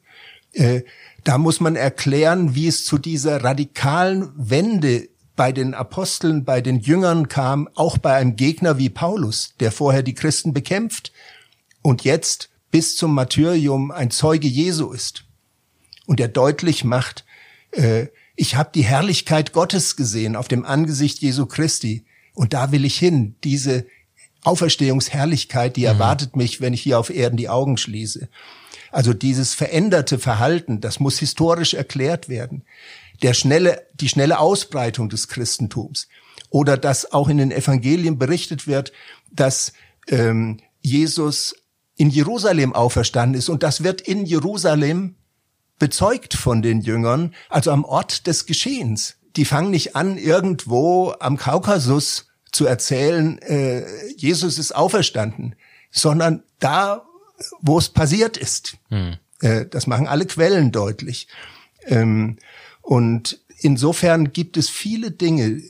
Äh, 0.53 0.83
da 1.25 1.39
muss 1.39 1.61
man 1.61 1.77
erklären, 1.77 2.55
wie 2.55 2.69
es 2.69 2.85
zu 2.85 2.99
dieser 2.99 3.43
radikalen 3.43 4.31
Wende 4.37 5.09
bei 5.35 5.53
den 5.53 5.75
Aposteln, 5.75 6.45
bei 6.45 6.61
den 6.61 6.81
Jüngern 6.81 7.29
kam, 7.29 7.69
auch 7.75 7.99
bei 7.99 8.15
einem 8.15 8.37
Gegner 8.37 8.79
wie 8.79 8.89
Paulus, 8.89 9.55
der 9.61 9.71
vorher 9.71 10.03
die 10.03 10.15
Christen 10.15 10.55
bekämpft 10.55 11.13
und 11.83 12.05
jetzt 12.05 12.49
bis 12.71 12.97
zum 12.97 13.15
Martyrium 13.15 13.91
ein 13.91 14.11
Zeuge 14.11 14.49
Jesu 14.49 14.93
ist 14.93 15.25
und 16.07 16.21
er 16.21 16.29
deutlich 16.29 16.85
macht, 16.85 17.25
äh, 17.73 18.07
ich 18.35 18.57
habe 18.57 18.71
die 18.75 18.85
Herrlichkeit 18.85 19.53
Gottes 19.53 19.97
gesehen 19.97 20.37
auf 20.37 20.49
dem 20.49 20.65
Angesicht 20.65 21.19
Jesu 21.21 21.47
Christi 21.47 22.05
und 22.35 22.53
da 22.53 22.71
will 22.71 22.85
ich 22.85 22.99
hin. 22.99 23.35
Diese 23.45 23.87
Auferstehungsherrlichkeit, 24.47 25.77
die 25.77 25.83
mhm. 25.83 25.87
erwartet 25.87 26.37
mich, 26.37 26.61
wenn 26.61 26.73
ich 26.73 26.83
hier 26.83 26.99
auf 26.99 27.11
Erden 27.11 27.37
die 27.37 27.49
Augen 27.49 27.77
schließe. 27.77 28.29
Also 28.93 29.13
dieses 29.13 29.55
veränderte 29.55 30.19
Verhalten, 30.19 30.81
das 30.81 31.01
muss 31.01 31.19
historisch 31.19 31.75
erklärt 31.75 32.29
werden. 32.29 32.65
Der 33.23 33.35
schnelle, 33.35 33.87
die 33.95 34.09
schnelle 34.09 34.39
Ausbreitung 34.39 35.09
des 35.09 35.29
Christentums 35.29 36.09
oder 36.51 36.77
dass 36.77 37.13
auch 37.13 37.29
in 37.29 37.39
den 37.39 37.51
Evangelien 37.51 38.19
berichtet 38.19 38.67
wird, 38.67 38.93
dass 39.33 39.73
ähm, 40.09 40.61
Jesus 40.81 41.57
in 41.97 42.11
Jerusalem 42.11 42.75
auferstanden 42.75 43.39
ist 43.39 43.49
und 43.49 43.63
das 43.63 43.83
wird 43.83 44.01
in 44.01 44.27
Jerusalem 44.27 45.17
bezeugt 45.79 46.35
von 46.35 46.63
den 46.63 46.81
Jüngern, 46.81 47.35
also 47.49 47.71
am 47.71 47.85
Ort 47.85 48.27
des 48.27 48.47
Geschehens. 48.47 49.17
Die 49.37 49.45
fangen 49.45 49.71
nicht 49.71 49.97
an, 49.97 50.17
irgendwo 50.17 51.15
am 51.19 51.37
Kaukasus 51.37 52.26
zu 52.57 52.67
erzählen, 52.67 53.39
äh, 53.43 53.85
Jesus 54.17 54.59
ist 54.59 54.75
auferstanden, 54.75 55.55
sondern 55.91 56.43
da, 56.59 57.07
wo 57.61 57.79
es 57.79 57.91
passiert 57.91 58.39
ist. 58.39 58.79
Hm. 58.89 59.19
Äh, 59.41 59.67
das 59.67 59.87
machen 59.87 60.07
alle 60.07 60.25
Quellen 60.25 60.73
deutlich. 60.73 61.29
Ähm, 61.85 62.39
und 62.81 63.41
insofern 63.59 64.33
gibt 64.33 64.57
es 64.57 64.71
viele 64.71 65.11
Dinge, 65.11 65.63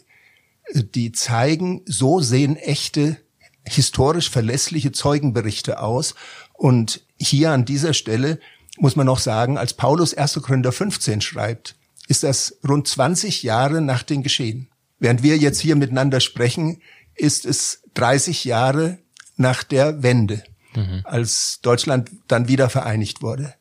äh, 0.72 0.84
die 0.94 1.10
zeigen, 1.10 1.82
so 1.86 2.20
sehen 2.20 2.56
echte, 2.56 3.16
historisch 3.64 4.30
verlässliche 4.30 4.92
Zeugenberichte 4.92 5.80
aus. 5.80 6.14
Und 6.52 7.04
hier 7.18 7.50
an 7.50 7.64
dieser 7.64 7.94
Stelle 7.94 8.38
muss 8.78 8.94
man 8.94 9.06
noch 9.06 9.18
sagen, 9.18 9.58
als 9.58 9.74
Paulus 9.74 10.14
1. 10.14 10.34
Korinther 10.40 10.70
15 10.70 11.20
schreibt, 11.20 11.74
ist 12.06 12.22
das 12.22 12.58
rund 12.66 12.86
20 12.86 13.42
Jahre 13.42 13.80
nach 13.80 14.04
den 14.04 14.22
Geschehen. 14.22 14.68
Während 14.98 15.22
wir 15.22 15.36
jetzt 15.36 15.60
hier 15.60 15.76
miteinander 15.76 16.20
sprechen, 16.20 16.80
ist 17.14 17.44
es 17.44 17.82
30 17.94 18.44
Jahre 18.44 18.98
nach 19.36 19.62
der 19.62 20.02
Wende, 20.02 20.42
mhm. 20.74 21.02
als 21.04 21.60
Deutschland 21.62 22.10
dann 22.28 22.48
wieder 22.48 22.70
vereinigt 22.70 23.22
wurde. 23.22 23.54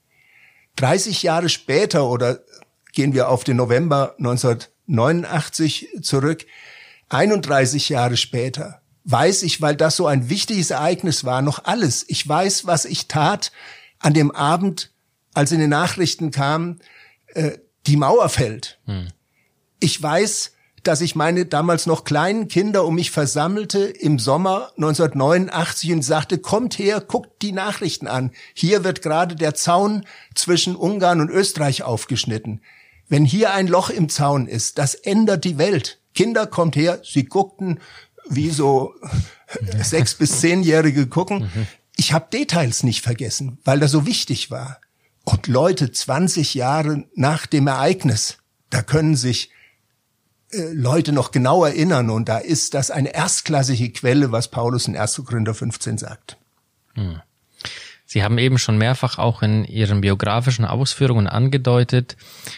30 0.78 1.24
Jahre 1.24 1.50
später 1.50 2.10
oder 2.10 2.40
gehen 2.94 3.14
wir 3.14 3.30
auf 3.30 3.44
den 3.44 3.58
November 3.58 4.16
1989 4.18 5.90
zurück, 6.02 6.46
31 7.10 7.90
Jahre 7.90 8.18
später 8.18 8.82
weiß 9.06 9.44
ich, 9.44 9.62
weil 9.62 9.76
das 9.76 9.96
so 9.96 10.08
ein 10.08 10.30
wichtiges 10.30 10.72
Ereignis 10.72 11.24
war, 11.24 11.42
noch 11.42 11.64
alles. 11.64 12.04
Ich 12.10 12.28
weiß, 12.28 12.66
was 12.66 12.86
ich 12.86 13.08
tat 13.08 13.52
an 14.00 14.14
dem 14.14 14.32
Abend 14.32 14.92
als 15.34 15.52
in 15.52 15.60
den 15.60 15.70
Nachrichten 15.70 16.32
kam, 16.32 16.80
äh, 17.28 17.52
die 17.86 17.98
Mauer 17.98 18.30
fällt. 18.30 18.80
Hm. 18.86 19.08
Ich 19.80 20.02
weiß, 20.02 20.54
dass 20.88 21.02
ich 21.02 21.16
meine 21.16 21.46
damals 21.46 21.88
noch 21.88 22.04
kleinen 22.04 22.48
Kinder 22.48 22.86
um 22.86 22.96
mich 22.96 23.12
versammelte 23.12 23.80
im 23.80 24.20
Sommer 24.20 24.72
1989 24.78 25.92
und 25.92 26.02
sagte, 26.04 26.38
kommt 26.38 26.78
her, 26.78 27.02
guckt 27.02 27.42
die 27.42 27.52
Nachrichten 27.52 28.08
an. 28.08 28.32
Hier 28.54 28.84
wird 28.84 29.02
gerade 29.02 29.36
der 29.36 29.56
Zaun 29.56 30.06
zwischen 30.36 30.76
Ungarn 30.76 31.22
und 31.22 31.30
Österreich 31.30 31.84
aufgeschnitten. 31.84 32.62
Wenn 33.10 33.26
hier 33.26 33.54
ein 33.54 33.68
Loch 33.68 33.90
im 33.90 34.10
Zaun 34.10 34.48
ist, 34.48 34.78
das 34.78 34.96
ändert 34.96 35.44
die 35.44 35.58
Welt. 35.58 36.00
Kinder, 36.14 36.48
kommt 36.48 36.76
her. 36.76 37.02
Sie 37.04 37.26
guckten, 37.26 37.80
wie 38.30 38.50
so 38.50 38.94
sechs 39.82 40.16
bis 40.16 40.40
zehnjährige 40.40 41.08
gucken. 41.08 41.50
Ich 41.98 42.14
habe 42.14 42.28
Details 42.32 42.84
nicht 42.84 43.02
vergessen, 43.02 43.58
weil 43.64 43.80
das 43.80 43.92
so 43.92 44.06
wichtig 44.06 44.52
war. 44.52 44.82
Und 45.24 45.48
Leute 45.48 45.92
20 45.92 46.54
Jahre 46.54 47.06
nach 47.16 47.48
dem 47.48 47.68
Ereignis, 47.68 48.38
da 48.70 48.82
können 48.82 49.16
sich 49.16 49.50
Leute 50.74 51.12
noch 51.12 51.32
genau 51.32 51.66
erinnern 51.66 52.10
und 52.10 52.30
da 52.30 52.38
ist 52.38 52.74
das 52.74 52.92
eine 52.92 53.14
erstklassige 53.14 53.92
Quelle, 53.92 54.32
was 54.32 54.50
Paulus 54.50 54.88
in 54.88 54.96
1. 54.96 55.22
Korinther 55.26 55.54
15 55.54 55.98
sagt. 55.98 56.38
Hm. 56.96 57.22
Sie 58.08 58.24
haben 58.24 58.38
eben 58.38 58.60
schon 58.60 58.78
mehrfach 58.78 59.18
auch 59.18 59.42
in 59.42 59.66
Ihren 59.66 60.02
biografischen 60.02 60.64
Ausführungen 60.64 61.28
angedeutet 61.28 62.16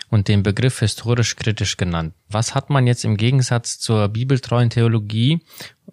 und 0.10 0.28
den 0.28 0.44
Begriff 0.44 0.80
historisch 0.80 1.36
kritisch 1.38 1.78
genannt. 1.78 2.14
Was 2.30 2.54
hat 2.54 2.70
man 2.70 2.86
jetzt 2.86 3.06
im 3.06 3.16
Gegensatz 3.16 3.80
zur 3.80 4.10
bibeltreuen 4.10 4.70
Theologie 4.70 5.42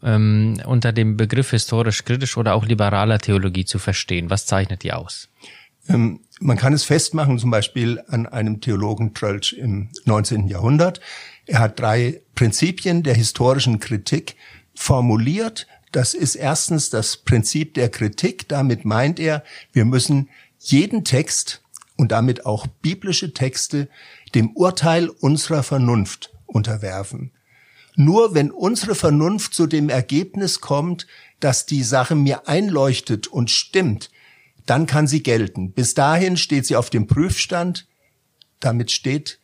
ähm, 0.03 0.61
unter 0.67 0.93
dem 0.93 1.17
Begriff 1.17 1.51
historisch 1.51 2.05
kritisch 2.05 2.37
oder 2.37 2.55
auch 2.55 2.67
liberaler 2.67 3.21
Theologie 3.21 3.65
zu 3.65 3.79
verstehen? 3.79 4.29
Was 4.29 4.45
zeichnet 4.45 4.83
die 4.83 4.93
aus? 4.93 5.29
Ähm, 5.89 6.21
man 6.41 6.57
kann 6.57 6.73
es 6.73 6.85
festmachen, 6.85 7.39
zum 7.39 7.51
Beispiel 7.51 8.03
an 8.09 8.27
einem 8.27 8.61
Theologen 8.61 9.15
Trölsch 9.15 9.53
im 9.53 9.91
19. 10.05 10.49
Jahrhundert. 10.49 11.01
Er 11.47 11.59
hat 11.59 11.79
drei 11.79 12.23
Prinzipien 12.35 13.03
der 13.03 13.15
historischen 13.15 13.81
Kritik 13.81 14.37
formuliert, 14.75 15.67
Das 15.95 16.13
ist 16.13 16.35
erstens 16.35 16.91
das 16.91 17.19
Prinzip 17.19 17.75
der 17.75 17.89
Kritik. 17.89 18.49
Damit 18.49 18.85
meint 18.85 19.21
er, 19.21 19.45
wir 19.73 19.85
müssen 19.85 20.29
jeden 20.59 21.05
Text 21.05 21.63
und 21.97 22.11
damit 22.11 22.47
auch 22.47 22.67
biblische 22.67 23.33
Texte 23.33 23.89
dem 24.35 24.51
Urteil 24.57 25.09
unserer 25.09 25.63
Vernunft 25.63 26.33
unterwerfen. 26.47 27.31
Nur 27.95 28.35
wenn 28.35 28.51
unsere 28.51 28.97
Vernunft 28.97 29.55
zu 29.55 29.69
dem 29.69 29.89
Ergebnis 29.89 30.61
kommt, 30.61 31.07
dass 31.39 31.65
die 31.65 31.85
Sache 31.85 32.17
mir 32.17 32.49
einleuchtet 32.49 33.29
und 33.29 33.53
stimmt, 33.53 34.11
dann 34.67 34.87
kann 34.87 35.07
sie 35.07 35.23
gelten. 35.23 35.71
Bis 35.71 35.95
dahin 35.95 36.37
steht 36.37 36.67
sie 36.67 36.75
auf 36.75 36.91
dem 36.91 37.07
Prüfstand. 37.07 37.87
Damit 38.59 38.91
steht 38.91 39.39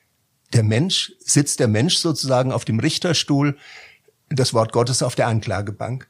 der 0.52 0.62
Mensch, 0.62 1.12
sitzt 1.20 1.60
der 1.60 1.68
Mensch 1.68 1.96
sozusagen 1.96 2.52
auf 2.52 2.64
dem 2.64 2.80
Richterstuhl, 2.80 3.56
das 4.28 4.54
Wort 4.54 4.72
Gottes 4.72 5.02
auf 5.02 5.14
der 5.14 5.26
Anklagebank. 5.26 6.08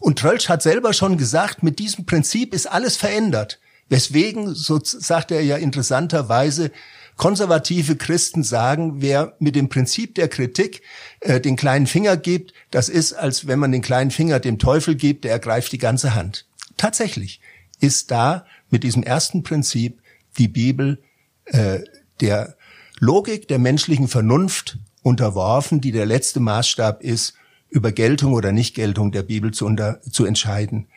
Und 0.00 0.18
Trölsch 0.18 0.48
hat 0.48 0.62
selber 0.62 0.92
schon 0.92 1.18
gesagt, 1.18 1.62
mit 1.62 1.78
diesem 1.78 2.06
Prinzip 2.06 2.54
ist 2.54 2.66
alles 2.66 2.96
verändert. 2.96 3.58
Weswegen, 3.88 4.54
so 4.54 4.78
sagt 4.82 5.30
er 5.30 5.40
ja 5.42 5.56
interessanterweise, 5.56 6.70
konservative 7.16 7.96
Christen 7.96 8.44
sagen, 8.44 9.02
wer 9.02 9.34
mit 9.40 9.56
dem 9.56 9.68
Prinzip 9.68 10.14
der 10.14 10.28
Kritik 10.28 10.82
äh, 11.20 11.40
den 11.40 11.56
kleinen 11.56 11.86
Finger 11.86 12.16
gibt, 12.16 12.52
das 12.70 12.88
ist, 12.88 13.12
als 13.12 13.46
wenn 13.46 13.58
man 13.58 13.72
den 13.72 13.82
kleinen 13.82 14.10
Finger 14.10 14.38
dem 14.40 14.58
Teufel 14.58 14.94
gibt, 14.94 15.24
der 15.24 15.32
ergreift 15.32 15.72
die 15.72 15.78
ganze 15.78 16.14
Hand. 16.14 16.46
Tatsächlich 16.76 17.40
ist 17.80 18.10
da 18.10 18.46
mit 18.70 18.84
diesem 18.84 19.02
ersten 19.02 19.42
Prinzip 19.42 20.00
die 20.38 20.48
Bibel 20.48 21.02
äh, 21.46 21.80
der 22.20 22.56
Logik 23.00 23.48
der 23.48 23.58
menschlichen 23.58 24.08
Vernunft 24.08 24.78
unterworfen, 25.02 25.80
die 25.80 25.92
der 25.92 26.06
letzte 26.06 26.40
Maßstab 26.40 27.02
ist, 27.02 27.34
über 27.68 27.92
Geltung 27.92 28.32
oder 28.32 28.52
Nichtgeltung 28.52 29.12
der 29.12 29.22
Bibel 29.22 29.52
zu, 29.52 29.66
unter, 29.66 30.00
zu 30.02 30.24
entscheiden. 30.24 30.88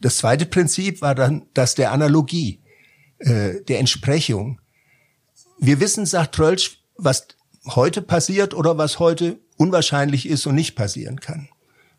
Das 0.00 0.18
zweite 0.18 0.46
Prinzip 0.46 1.02
war 1.02 1.14
dann 1.14 1.46
das 1.54 1.74
der 1.74 1.92
Analogie, 1.92 2.60
äh, 3.18 3.62
der 3.62 3.80
Entsprechung. 3.80 4.60
Wir 5.58 5.80
wissen, 5.80 6.06
sagt 6.06 6.36
Trölsch, 6.36 6.82
was 6.96 7.28
heute 7.66 8.00
passiert 8.00 8.54
oder 8.54 8.78
was 8.78 8.98
heute 8.98 9.38
unwahrscheinlich 9.56 10.26
ist 10.26 10.46
und 10.46 10.54
nicht 10.54 10.74
passieren 10.74 11.20
kann. 11.20 11.48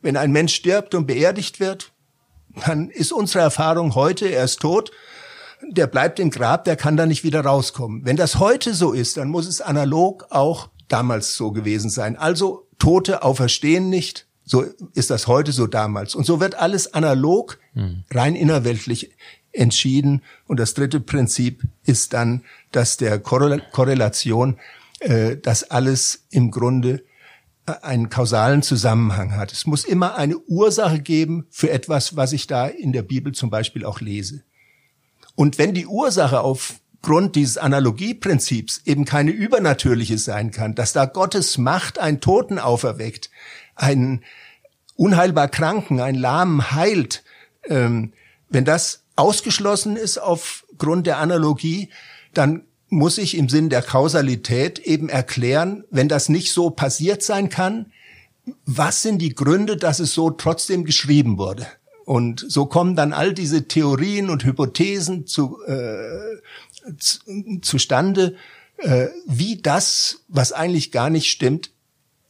Wenn 0.01 0.17
ein 0.17 0.31
Mensch 0.31 0.55
stirbt 0.55 0.95
und 0.95 1.05
beerdigt 1.05 1.59
wird, 1.59 1.91
dann 2.65 2.89
ist 2.89 3.11
unsere 3.11 3.43
Erfahrung 3.43 3.95
heute, 3.95 4.27
er 4.27 4.45
ist 4.45 4.59
tot, 4.59 4.91
der 5.69 5.87
bleibt 5.87 6.19
im 6.19 6.29
Grab, 6.29 6.65
der 6.65 6.75
kann 6.75 6.97
da 6.97 7.05
nicht 7.05 7.23
wieder 7.23 7.41
rauskommen. 7.41 8.05
Wenn 8.05 8.17
das 8.17 8.39
heute 8.39 8.73
so 8.73 8.91
ist, 8.91 9.17
dann 9.17 9.29
muss 9.29 9.47
es 9.47 9.61
analog 9.61 10.27
auch 10.29 10.69
damals 10.87 11.35
so 11.35 11.51
gewesen 11.51 11.89
sein. 11.89 12.17
Also 12.17 12.67
Tote 12.79 13.23
auferstehen 13.23 13.89
nicht, 13.89 14.27
so 14.43 14.65
ist 14.93 15.09
das 15.09 15.27
heute, 15.27 15.51
so 15.51 15.67
damals. 15.67 16.15
Und 16.15 16.25
so 16.25 16.39
wird 16.39 16.55
alles 16.55 16.93
analog, 16.93 17.59
hm. 17.73 18.03
rein 18.11 18.35
innerweltlich 18.35 19.11
entschieden. 19.53 20.21
Und 20.47 20.59
das 20.59 20.73
dritte 20.73 20.99
Prinzip 20.99 21.63
ist 21.85 22.13
dann, 22.13 22.43
dass 22.71 22.97
der 22.97 23.19
Korrelation, 23.19 24.57
äh, 24.99 25.37
dass 25.37 25.69
alles 25.69 26.25
im 26.31 26.51
Grunde 26.51 27.03
äh, 27.65 27.73
einen 27.81 28.09
kausalen 28.09 28.61
Zusammenhang 28.63 29.35
hat. 29.35 29.51
Es 29.51 29.65
muss 29.65 29.85
immer 29.85 30.15
eine 30.15 30.37
Ursache 30.37 30.99
geben 30.99 31.45
für 31.49 31.69
etwas, 31.69 32.15
was 32.15 32.33
ich 32.33 32.47
da 32.47 32.67
in 32.67 32.91
der 32.91 33.03
Bibel 33.03 33.33
zum 33.33 33.49
Beispiel 33.49 33.85
auch 33.85 34.01
lese. 34.01 34.43
Und 35.35 35.57
wenn 35.57 35.73
die 35.73 35.87
Ursache 35.87 36.41
aufgrund 36.41 37.35
dieses 37.35 37.57
Analogieprinzips 37.57 38.81
eben 38.85 39.05
keine 39.05 39.31
übernatürliche 39.31 40.17
sein 40.17 40.51
kann, 40.51 40.75
dass 40.75 40.93
da 40.93 41.05
Gottes 41.05 41.57
Macht 41.57 41.99
einen 41.99 42.21
Toten 42.21 42.59
auferweckt, 42.59 43.29
einen 43.75 44.23
unheilbar 44.95 45.47
Kranken, 45.47 45.99
einen 45.99 46.19
Lahmen 46.19 46.71
heilt, 46.71 47.23
ähm, 47.67 48.13
wenn 48.49 48.65
das 48.65 49.03
ausgeschlossen 49.15 49.95
ist 49.95 50.17
aufgrund 50.17 51.07
der 51.07 51.17
Analogie, 51.17 51.89
dann 52.33 52.63
muss 52.89 53.17
ich 53.17 53.37
im 53.37 53.47
Sinn 53.47 53.69
der 53.69 53.81
Kausalität 53.81 54.79
eben 54.79 55.07
erklären, 55.07 55.85
wenn 55.89 56.09
das 56.09 56.27
nicht 56.27 56.51
so 56.51 56.69
passiert 56.69 57.23
sein 57.23 57.49
kann, 57.49 57.91
was 58.65 59.01
sind 59.01 59.19
die 59.19 59.33
Gründe, 59.33 59.77
dass 59.77 59.99
es 59.99 60.13
so 60.13 60.29
trotzdem 60.29 60.83
geschrieben 60.83 61.37
wurde? 61.37 61.67
Und 62.11 62.43
so 62.45 62.65
kommen 62.65 62.97
dann 62.97 63.13
all 63.13 63.33
diese 63.33 63.69
Theorien 63.69 64.29
und 64.29 64.43
Hypothesen 64.43 65.27
zu, 65.27 65.63
äh, 65.65 66.41
zu, 66.97 67.21
zustande, 67.61 68.35
äh, 68.79 69.07
wie 69.27 69.61
das, 69.61 70.25
was 70.27 70.51
eigentlich 70.51 70.91
gar 70.91 71.09
nicht 71.09 71.29
stimmt 71.29 71.71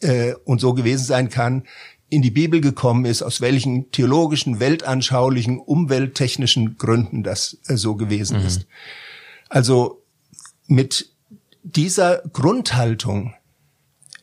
äh, 0.01 0.35
und 0.45 0.61
so 0.61 0.75
gewesen 0.75 1.03
sein 1.03 1.29
kann, 1.29 1.63
in 2.09 2.21
die 2.21 2.29
Bibel 2.29 2.61
gekommen 2.61 3.05
ist, 3.05 3.23
aus 3.23 3.41
welchen 3.41 3.89
theologischen, 3.89 4.59
weltanschaulichen, 4.59 5.57
umwelttechnischen 5.57 6.77
Gründen 6.77 7.23
das 7.23 7.57
äh, 7.65 7.75
so 7.75 7.95
gewesen 7.95 8.41
mhm. 8.41 8.45
ist. 8.45 8.67
Also 9.49 10.03
mit 10.67 11.09
dieser 11.63 12.21
Grundhaltung 12.31 13.33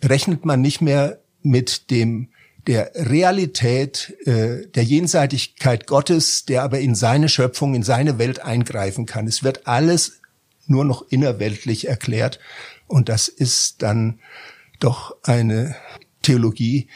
rechnet 0.04 0.44
man 0.44 0.60
nicht 0.60 0.82
mehr 0.82 1.18
mit 1.42 1.90
dem 1.90 2.28
der 2.68 2.92
Realität 2.94 4.14
äh, 4.26 4.68
der 4.68 4.85
Jenseitigkeit 4.85 5.87
Gottes, 5.87 6.44
der 6.44 6.62
aber 6.62 6.78
in 6.78 6.94
seine 6.94 7.28
Schöpfung, 7.28 7.74
in 7.74 7.83
seine 7.83 8.18
Welt 8.18 8.40
eingreifen 8.40 9.07
kann. 9.07 9.26
Es 9.26 9.42
wird 9.42 9.66
alles 9.66 10.20
nur 10.66 10.85
noch 10.85 11.02
innerweltlich 11.09 11.88
erklärt 11.88 12.38
und 12.87 13.09
das 13.09 13.26
ist 13.26 13.83
dann 13.83 14.20
doch 14.78 15.16
eine 15.24 15.74
Theologie, 16.22 16.88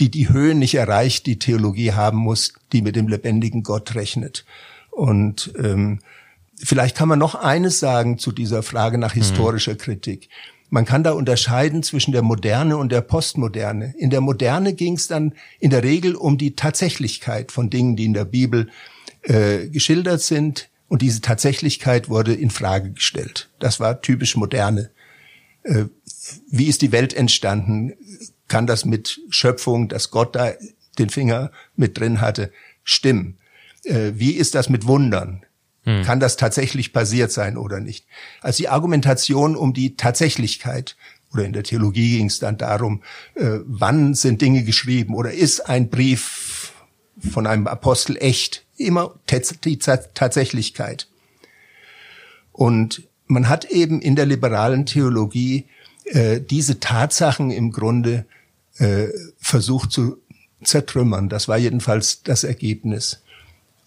die 0.00 0.10
die 0.10 0.28
Höhen 0.28 0.58
nicht 0.58 0.74
erreicht, 0.74 1.26
die 1.26 1.38
Theologie 1.38 1.92
haben 1.92 2.18
muss, 2.18 2.52
die 2.72 2.82
mit 2.82 2.96
dem 2.96 3.08
lebendigen 3.08 3.62
Gott 3.62 3.94
rechnet. 3.94 4.44
Und 4.90 5.52
ähm, 5.56 6.00
Vielleicht 6.62 6.96
kann 6.96 7.08
man 7.08 7.18
noch 7.18 7.34
eines 7.34 7.80
sagen 7.80 8.18
zu 8.18 8.32
dieser 8.32 8.62
Frage 8.62 8.98
nach 8.98 9.14
mhm. 9.14 9.20
historischer 9.20 9.72
mhm. 9.72 9.78
Kritik. 9.78 10.28
Man 10.70 10.84
kann 10.84 11.02
da 11.02 11.12
unterscheiden 11.12 11.82
zwischen 11.82 12.12
der 12.12 12.22
Moderne 12.22 12.76
und 12.76 12.92
der 12.92 13.00
Postmoderne. 13.00 13.92
In 13.98 14.10
der 14.10 14.20
Moderne 14.20 14.72
ging 14.72 14.94
es 14.94 15.08
dann 15.08 15.34
in 15.58 15.70
der 15.70 15.82
Regel 15.82 16.14
um 16.14 16.38
die 16.38 16.54
Tatsächlichkeit 16.54 17.50
von 17.50 17.70
Dingen, 17.70 17.96
die 17.96 18.04
in 18.04 18.14
der 18.14 18.24
Bibel 18.24 18.70
äh, 19.22 19.66
geschildert 19.68 20.22
sind. 20.22 20.68
Und 20.86 21.02
diese 21.02 21.20
Tatsächlichkeit 21.20 22.08
wurde 22.08 22.34
in 22.34 22.50
Frage 22.50 22.92
gestellt. 22.92 23.50
Das 23.58 23.80
war 23.80 24.00
typisch 24.00 24.36
moderne. 24.36 24.90
Äh, 25.64 25.86
wie 26.48 26.66
ist 26.66 26.82
die 26.82 26.92
Welt 26.92 27.14
entstanden? 27.14 27.92
Kann 28.46 28.68
das 28.68 28.84
mit 28.84 29.20
Schöpfung, 29.28 29.88
dass 29.88 30.10
Gott 30.10 30.36
da 30.36 30.52
den 30.98 31.10
Finger 31.10 31.50
mit 31.74 31.98
drin 31.98 32.20
hatte, 32.20 32.52
stimmen? 32.84 33.38
Äh, 33.84 34.12
wie 34.14 34.32
ist 34.32 34.54
das 34.54 34.68
mit 34.68 34.86
Wundern? 34.86 35.44
Hm. 35.84 36.02
Kann 36.02 36.20
das 36.20 36.36
tatsächlich 36.36 36.92
passiert 36.92 37.32
sein 37.32 37.56
oder 37.56 37.80
nicht? 37.80 38.06
Also 38.40 38.58
die 38.58 38.68
Argumentation 38.68 39.56
um 39.56 39.72
die 39.72 39.96
Tatsächlichkeit 39.96 40.96
oder 41.32 41.44
in 41.44 41.52
der 41.52 41.62
Theologie 41.62 42.18
ging 42.18 42.26
es 42.26 42.38
dann 42.38 42.58
darum, 42.58 43.02
äh, 43.34 43.58
wann 43.64 44.14
sind 44.14 44.42
Dinge 44.42 44.64
geschrieben 44.64 45.14
oder 45.14 45.32
ist 45.32 45.60
ein 45.68 45.88
Brief 45.88 46.72
von 47.32 47.46
einem 47.46 47.66
Apostel 47.66 48.16
echt? 48.16 48.64
Immer 48.76 49.14
die 49.64 49.78
Tatsächlichkeit. 49.78 51.06
Und 52.52 53.02
man 53.26 53.48
hat 53.48 53.66
eben 53.66 54.00
in 54.00 54.16
der 54.16 54.26
liberalen 54.26 54.86
Theologie 54.86 55.66
äh, 56.04 56.40
diese 56.40 56.80
Tatsachen 56.80 57.50
im 57.50 57.70
Grunde 57.70 58.26
äh, 58.78 59.08
versucht 59.38 59.92
zu 59.92 60.18
zertrümmern. 60.64 61.28
Das 61.28 61.46
war 61.46 61.58
jedenfalls 61.58 62.22
das 62.22 62.44
Ergebnis. 62.44 63.22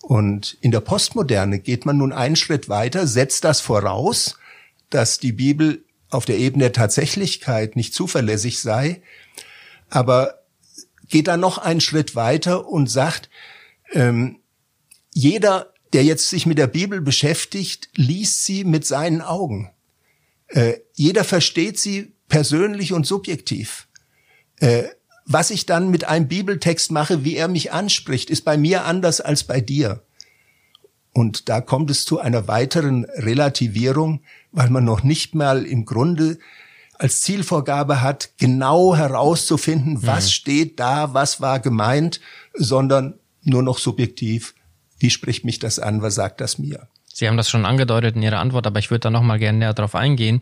Und 0.04 0.58
in 0.60 0.72
der 0.72 0.82
Postmoderne 0.82 1.60
geht 1.60 1.86
man 1.86 1.98
nun 1.98 2.12
einen 2.12 2.36
Schritt 2.36 2.68
weiter, 2.68 3.08
setzt 3.08 3.46
das 3.46 3.62
voraus, 3.62 4.38
dass 4.90 5.18
die 5.18 5.32
Bibel 5.32 5.86
auf 6.10 6.26
der 6.26 6.38
Ebene 6.40 6.66
der 6.66 6.74
Tatsächlichkeit 6.74 7.78
nicht 7.78 7.94
zuverlässig 7.94 8.60
sei, 8.60 9.02
aber 9.90 10.44
geht 11.08 11.30
dann 11.30 11.40
noch 11.40 11.58
einen 11.58 11.80
Schritt 11.80 12.18
weiter 12.18 12.68
und 12.68 12.88
sagt, 12.88 13.30
ähm, 13.94 14.42
jeder, 15.14 15.72
der 15.94 16.04
jetzt 16.04 16.30
sich 16.30 16.46
mit 16.46 16.58
der 16.58 16.68
Bibel 16.68 17.00
beschäftigt, 17.00 17.88
liest 17.96 18.44
sie 18.44 18.66
mit 18.66 18.86
seinen 18.86 19.22
Augen. 19.22 19.72
Äh, 20.48 20.80
jeder 20.96 21.24
versteht 21.24 21.80
sie 21.80 22.12
persönlich 22.28 22.92
und 22.92 23.08
subjektiv. 23.08 23.88
Äh, 24.58 24.84
was 25.26 25.52
ich 25.52 25.66
dann 25.66 25.90
mit 25.90 26.06
einem 26.06 26.28
Bibeltext 26.28 26.92
mache, 26.92 27.24
wie 27.24 27.36
er 27.36 27.48
mich 27.48 27.72
anspricht, 27.72 28.30
ist 28.30 28.44
bei 28.44 28.58
mir 28.58 28.86
anders 28.86 29.22
als 29.22 29.44
bei 29.44 29.62
dir. 29.62 30.04
Und 31.14 31.48
da 31.48 31.62
kommt 31.62 31.92
es 31.92 32.06
zu 32.06 32.20
einer 32.20 32.48
weiteren 32.48 33.06
Relativierung, 33.06 34.22
weil 34.52 34.70
man 34.70 34.84
noch 34.84 35.04
nicht 35.04 35.36
mal 35.36 35.66
im 35.66 35.86
Grunde 35.86 36.40
als 36.98 37.22
Zielvorgabe 37.22 38.02
hat, 38.02 38.32
genau 38.38 38.96
herauszufinden, 38.96 39.94
mhm. 39.94 40.08
was 40.08 40.32
steht 40.32 40.80
da, 40.80 41.14
was 41.14 41.42
war 41.42 41.60
gemeint, 41.60 42.20
sondern 42.54 43.16
nur 43.44 43.64
noch 43.64 43.78
subjektiv, 43.78 44.56
wie 45.00 45.10
spricht 45.10 45.44
mich 45.44 45.60
das 45.60 45.80
an, 45.80 46.02
was 46.02 46.16
sagt 46.16 46.40
das 46.42 46.58
mir? 46.58 46.88
Sie 47.14 47.28
haben 47.28 47.38
das 47.38 47.48
schon 47.48 47.66
angedeutet 47.66 48.16
in 48.16 48.24
Ihrer 48.24 48.40
Antwort, 48.40 48.66
aber 48.66 48.80
ich 48.80 48.90
würde 48.90 49.02
da 49.02 49.10
noch 49.12 49.22
mal 49.22 49.38
gerne 49.38 49.60
näher 49.60 49.74
darauf 49.76 49.94
eingehen. 49.94 50.42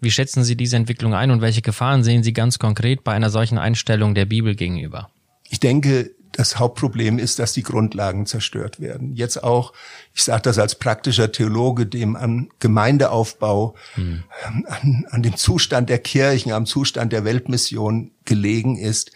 Wie 0.00 0.10
schätzen 0.10 0.44
Sie 0.44 0.56
diese 0.56 0.76
Entwicklung 0.76 1.14
ein 1.14 1.30
und 1.30 1.42
welche 1.42 1.60
Gefahren 1.60 2.02
sehen 2.02 2.22
Sie 2.22 2.32
ganz 2.32 2.58
konkret 2.58 3.04
bei 3.04 3.12
einer 3.12 3.28
solchen 3.28 3.58
Einstellung 3.58 4.14
der 4.14 4.24
Bibel 4.24 4.54
gegenüber? 4.54 5.10
Ich 5.48 5.60
denke, 5.60 6.10
das 6.32 6.58
Hauptproblem 6.58 7.18
ist, 7.18 7.38
dass 7.38 7.52
die 7.52 7.62
Grundlagen 7.62 8.26
zerstört 8.26 8.80
werden. 8.80 9.14
Jetzt 9.14 9.42
auch, 9.42 9.74
ich 10.14 10.22
sage 10.22 10.42
das 10.42 10.58
als 10.58 10.74
praktischer 10.74 11.32
Theologe, 11.32 11.86
dem 11.86 12.16
am 12.16 12.48
Gemeindeaufbau, 12.60 13.74
hm. 13.94 14.24
an, 14.68 15.06
an 15.10 15.22
dem 15.22 15.36
Zustand 15.36 15.90
der 15.90 15.98
Kirchen, 15.98 16.52
am 16.52 16.66
Zustand 16.66 17.12
der 17.12 17.24
Weltmission 17.24 18.10
gelegen 18.24 18.76
ist. 18.76 19.12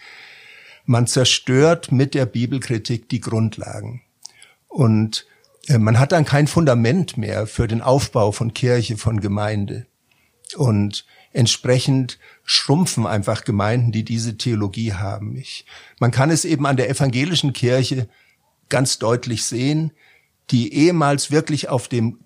Man 0.85 1.07
zerstört 1.07 1.91
mit 1.91 2.13
der 2.13 2.25
Bibelkritik 2.25 3.09
die 3.09 3.21
Grundlagen. 3.21 4.01
Und 4.67 5.25
man 5.67 5.99
hat 5.99 6.11
dann 6.11 6.25
kein 6.25 6.47
Fundament 6.47 7.17
mehr 7.17 7.47
für 7.47 7.67
den 7.67 7.81
Aufbau 7.81 8.31
von 8.31 8.53
Kirche, 8.53 8.97
von 8.97 9.19
Gemeinde. 9.19 9.85
Und 10.55 11.05
entsprechend 11.33 12.19
schrumpfen 12.43 13.07
einfach 13.07 13.43
Gemeinden, 13.43 13.91
die 13.91 14.03
diese 14.03 14.37
Theologie 14.37 14.93
haben. 14.93 15.37
Ich, 15.37 15.65
man 15.99 16.11
kann 16.11 16.29
es 16.29 16.45
eben 16.45 16.65
an 16.65 16.77
der 16.77 16.89
evangelischen 16.89 17.53
Kirche 17.53 18.09
ganz 18.69 18.99
deutlich 18.99 19.45
sehen, 19.45 19.91
die 20.49 20.73
ehemals 20.73 21.31
wirklich 21.31 21.69
auf 21.69 21.87
dem 21.87 22.19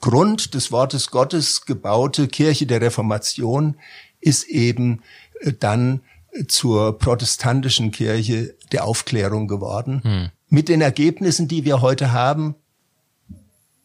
Grund 0.00 0.54
des 0.54 0.70
Wortes 0.70 1.10
Gottes 1.10 1.64
gebaute 1.64 2.28
Kirche 2.28 2.66
der 2.66 2.80
Reformation 2.80 3.76
ist 4.20 4.44
eben 4.44 5.02
äh, 5.40 5.52
dann 5.58 6.02
zur 6.46 6.98
protestantischen 6.98 7.90
Kirche 7.90 8.54
der 8.72 8.84
Aufklärung 8.84 9.48
geworden. 9.48 10.02
Hm. 10.02 10.28
Mit 10.48 10.68
den 10.68 10.80
Ergebnissen, 10.80 11.48
die 11.48 11.64
wir 11.64 11.80
heute 11.80 12.12
haben, 12.12 12.54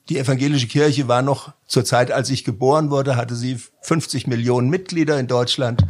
die 0.09 0.19
evangelische 0.19 0.67
Kirche 0.67 1.07
war 1.07 1.21
noch 1.21 1.53
zur 1.65 1.83
Zeit, 1.83 2.11
als 2.11 2.29
ich 2.29 2.43
geboren 2.43 2.91
wurde, 2.91 3.15
hatte 3.15 3.35
sie 3.35 3.59
50 3.81 4.27
Millionen 4.27 4.69
Mitglieder 4.69 5.19
in 5.19 5.27
Deutschland 5.27 5.85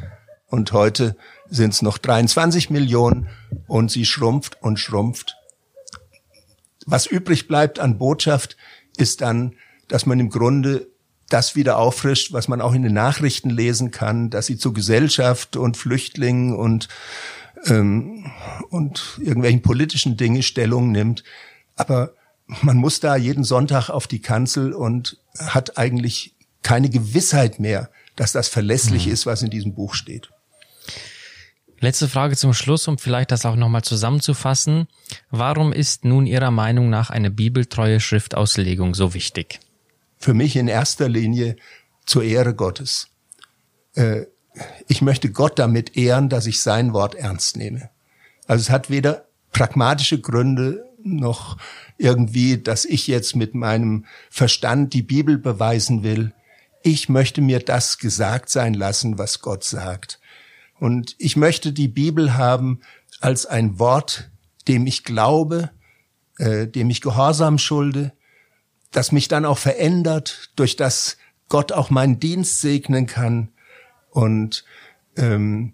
und 0.47 0.71
heute 0.71 1.17
sind 1.49 1.73
es 1.73 1.81
noch 1.81 1.97
23 1.97 2.69
Millionen 2.69 3.27
und 3.67 3.91
sie 3.91 4.05
schrumpft 4.05 4.61
und 4.61 4.79
schrumpft. 4.79 5.35
Was 6.85 7.07
übrig 7.07 7.47
bleibt 7.47 7.79
an 7.79 7.97
Botschaft 7.97 8.55
ist 8.97 9.21
dann, 9.21 9.55
dass 9.87 10.05
man 10.05 10.19
im 10.19 10.29
Grunde 10.29 10.87
das 11.29 11.55
wieder 11.55 11.77
auffrischt, 11.77 12.31
was 12.31 12.47
man 12.47 12.61
auch 12.61 12.73
in 12.73 12.83
den 12.83 12.93
Nachrichten 12.93 13.49
lesen 13.49 13.91
kann, 13.91 14.29
dass 14.29 14.45
sie 14.45 14.57
zu 14.57 14.73
Gesellschaft 14.73 15.57
und 15.57 15.75
Flüchtlingen 15.75 16.55
und 16.55 16.87
ähm, 17.65 18.31
und 18.69 19.17
irgendwelchen 19.19 19.61
politischen 19.61 20.17
Dinge 20.17 20.43
Stellung 20.43 20.91
nimmt. 20.91 21.23
Aber 21.75 22.13
man 22.47 22.77
muss 22.77 22.99
da 22.99 23.15
jeden 23.15 23.43
Sonntag 23.43 23.89
auf 23.89 24.07
die 24.07 24.21
Kanzel 24.21 24.73
und 24.73 25.17
hat 25.37 25.77
eigentlich 25.77 26.35
keine 26.61 26.89
Gewissheit 26.89 27.59
mehr, 27.59 27.89
dass 28.15 28.31
das 28.31 28.47
verlässlich 28.47 29.07
mhm. 29.07 29.13
ist, 29.13 29.25
was 29.25 29.41
in 29.41 29.49
diesem 29.49 29.73
Buch 29.73 29.93
steht. 29.93 30.29
Letzte 31.79 32.07
Frage 32.07 32.37
zum 32.37 32.53
Schluss, 32.53 32.87
um 32.87 32.97
vielleicht 32.97 33.31
das 33.31 33.45
auch 33.45 33.55
nochmal 33.55 33.83
zusammenzufassen. 33.83 34.87
Warum 35.29 35.73
ist 35.73 36.05
nun 36.05 36.25
Ihrer 36.25 36.51
Meinung 36.51 36.89
nach 36.89 37.09
eine 37.09 37.29
bibeltreue 37.29 37.99
Schriftauslegung 37.99 38.95
so 38.95 39.13
wichtig? 39.13 39.59
Für 40.17 40.33
mich 40.33 40.55
in 40.55 40.67
erster 40.67 41.09
Linie 41.09 41.57
zur 42.05 42.23
Ehre 42.23 42.55
Gottes. 42.55 43.09
Äh, 43.93 44.21
ich 44.87 45.01
möchte 45.01 45.31
Gott 45.31 45.59
damit 45.59 45.97
ehren, 45.97 46.29
dass 46.29 46.45
ich 46.45 46.61
sein 46.61 46.93
Wort 46.93 47.15
ernst 47.15 47.57
nehme. 47.57 47.89
Also 48.47 48.61
es 48.61 48.69
hat 48.69 48.89
weder 48.89 49.25
pragmatische 49.51 50.19
Gründe 50.19 50.84
noch 51.05 51.57
irgendwie, 51.97 52.57
dass 52.57 52.85
ich 52.85 53.07
jetzt 53.07 53.35
mit 53.35 53.55
meinem 53.55 54.05
Verstand 54.29 54.93
die 54.93 55.03
Bibel 55.03 55.37
beweisen 55.37 56.03
will. 56.03 56.33
Ich 56.83 57.09
möchte 57.09 57.41
mir 57.41 57.59
das 57.59 57.97
gesagt 57.97 58.49
sein 58.49 58.73
lassen, 58.73 59.17
was 59.17 59.39
Gott 59.39 59.63
sagt. 59.63 60.19
Und 60.79 61.15
ich 61.19 61.35
möchte 61.35 61.71
die 61.71 61.87
Bibel 61.87 62.35
haben 62.35 62.81
als 63.21 63.45
ein 63.45 63.79
Wort, 63.79 64.29
dem 64.67 64.87
ich 64.87 65.03
glaube, 65.03 65.71
äh, 66.37 66.67
dem 66.67 66.89
ich 66.89 67.01
Gehorsam 67.01 67.57
schulde, 67.57 68.11
das 68.91 69.11
mich 69.11 69.27
dann 69.27 69.45
auch 69.45 69.57
verändert, 69.57 70.51
durch 70.55 70.75
das 70.75 71.17
Gott 71.49 71.71
auch 71.71 71.89
meinen 71.89 72.19
Dienst 72.19 72.61
segnen 72.61 73.07
kann. 73.07 73.49
Und 74.09 74.65
ähm, 75.17 75.73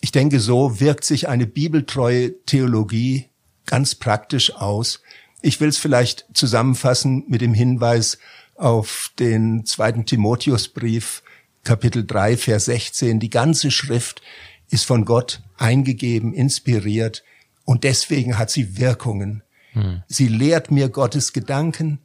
ich 0.00 0.12
denke, 0.12 0.40
so 0.40 0.80
wirkt 0.80 1.04
sich 1.04 1.28
eine 1.28 1.46
bibeltreue 1.46 2.44
Theologie 2.44 3.28
ganz 3.68 3.94
praktisch 3.94 4.54
aus. 4.56 5.00
Ich 5.40 5.60
will 5.60 5.68
es 5.68 5.78
vielleicht 5.78 6.26
zusammenfassen 6.34 7.24
mit 7.28 7.40
dem 7.40 7.54
Hinweis 7.54 8.18
auf 8.56 9.12
den 9.20 9.64
zweiten 9.64 10.04
Timotheusbrief, 10.04 11.22
Kapitel 11.62 12.04
3, 12.04 12.36
Vers 12.36 12.64
16. 12.64 13.20
Die 13.20 13.30
ganze 13.30 13.70
Schrift 13.70 14.22
ist 14.70 14.84
von 14.84 15.04
Gott 15.04 15.42
eingegeben, 15.56 16.32
inspiriert 16.32 17.22
und 17.64 17.84
deswegen 17.84 18.38
hat 18.38 18.50
sie 18.50 18.78
Wirkungen. 18.78 19.42
Hm. 19.72 20.02
Sie 20.08 20.28
lehrt 20.28 20.70
mir 20.70 20.88
Gottes 20.88 21.32
Gedanken, 21.32 22.00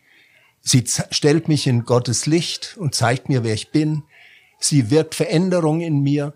sie 0.61 0.83
stellt 1.09 1.47
mich 1.47 1.65
in 1.65 1.85
Gottes 1.85 2.25
Licht 2.25 2.75
und 2.77 2.93
zeigt 2.93 3.29
mir, 3.29 3.43
wer 3.43 3.53
ich 3.53 3.71
bin. 3.71 4.03
Sie 4.59 4.91
wirkt 4.91 5.15
Veränderung 5.15 5.81
in 5.81 6.01
mir, 6.01 6.33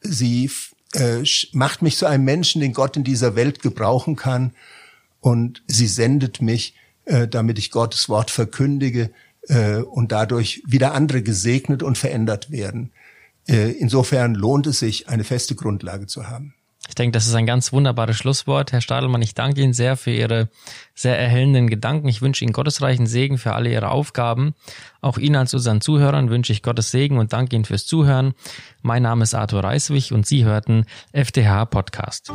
sie 0.00 0.50
äh, 0.94 1.22
macht 1.52 1.82
mich 1.82 1.96
zu 1.96 2.06
einem 2.06 2.24
Menschen, 2.24 2.60
den 2.60 2.72
Gott 2.72 2.96
in 2.96 3.04
dieser 3.04 3.36
Welt 3.36 3.60
gebrauchen 3.62 4.16
kann. 4.16 4.52
Und 5.20 5.62
sie 5.66 5.86
sendet 5.86 6.40
mich, 6.40 6.74
äh, 7.04 7.28
damit 7.28 7.58
ich 7.58 7.70
Gottes 7.70 8.08
Wort 8.08 8.30
verkündige 8.30 9.10
äh, 9.48 9.76
und 9.76 10.12
dadurch 10.12 10.62
wieder 10.66 10.94
andere 10.94 11.22
gesegnet 11.22 11.82
und 11.82 11.98
verändert 11.98 12.50
werden. 12.50 12.92
Äh, 13.48 13.72
insofern 13.72 14.34
lohnt 14.34 14.66
es 14.66 14.78
sich, 14.78 15.08
eine 15.08 15.24
feste 15.24 15.54
Grundlage 15.54 16.06
zu 16.06 16.28
haben. 16.28 16.54
Ich 16.88 16.94
denke, 16.94 17.12
das 17.12 17.26
ist 17.26 17.34
ein 17.34 17.46
ganz 17.46 17.72
wunderbares 17.72 18.16
Schlusswort. 18.16 18.72
Herr 18.72 18.80
Stadelmann, 18.80 19.22
ich 19.22 19.34
danke 19.34 19.60
Ihnen 19.60 19.74
sehr 19.74 19.96
für 19.96 20.10
Ihre 20.10 20.48
sehr 20.94 21.18
erhellenden 21.18 21.68
Gedanken. 21.68 22.08
Ich 22.08 22.22
wünsche 22.22 22.44
Ihnen 22.44 22.54
gottesreichen 22.54 23.06
Segen 23.06 23.36
für 23.36 23.52
alle 23.52 23.70
Ihre 23.70 23.90
Aufgaben. 23.90 24.54
Auch 25.02 25.18
Ihnen 25.18 25.36
als 25.36 25.52
unseren 25.52 25.82
Zuhörern 25.82 26.30
wünsche 26.30 26.52
ich 26.52 26.62
Gottes 26.62 26.90
Segen 26.90 27.18
und 27.18 27.32
danke 27.34 27.54
Ihnen 27.54 27.66
fürs 27.66 27.86
Zuhören. 27.86 28.32
Mein 28.80 29.02
Name 29.02 29.22
ist 29.22 29.34
Arthur 29.34 29.62
Reiswig 29.62 30.12
und 30.12 30.26
Sie 30.26 30.44
hörten 30.44 30.86
FTH 31.12 31.66
Podcast. 31.66 32.32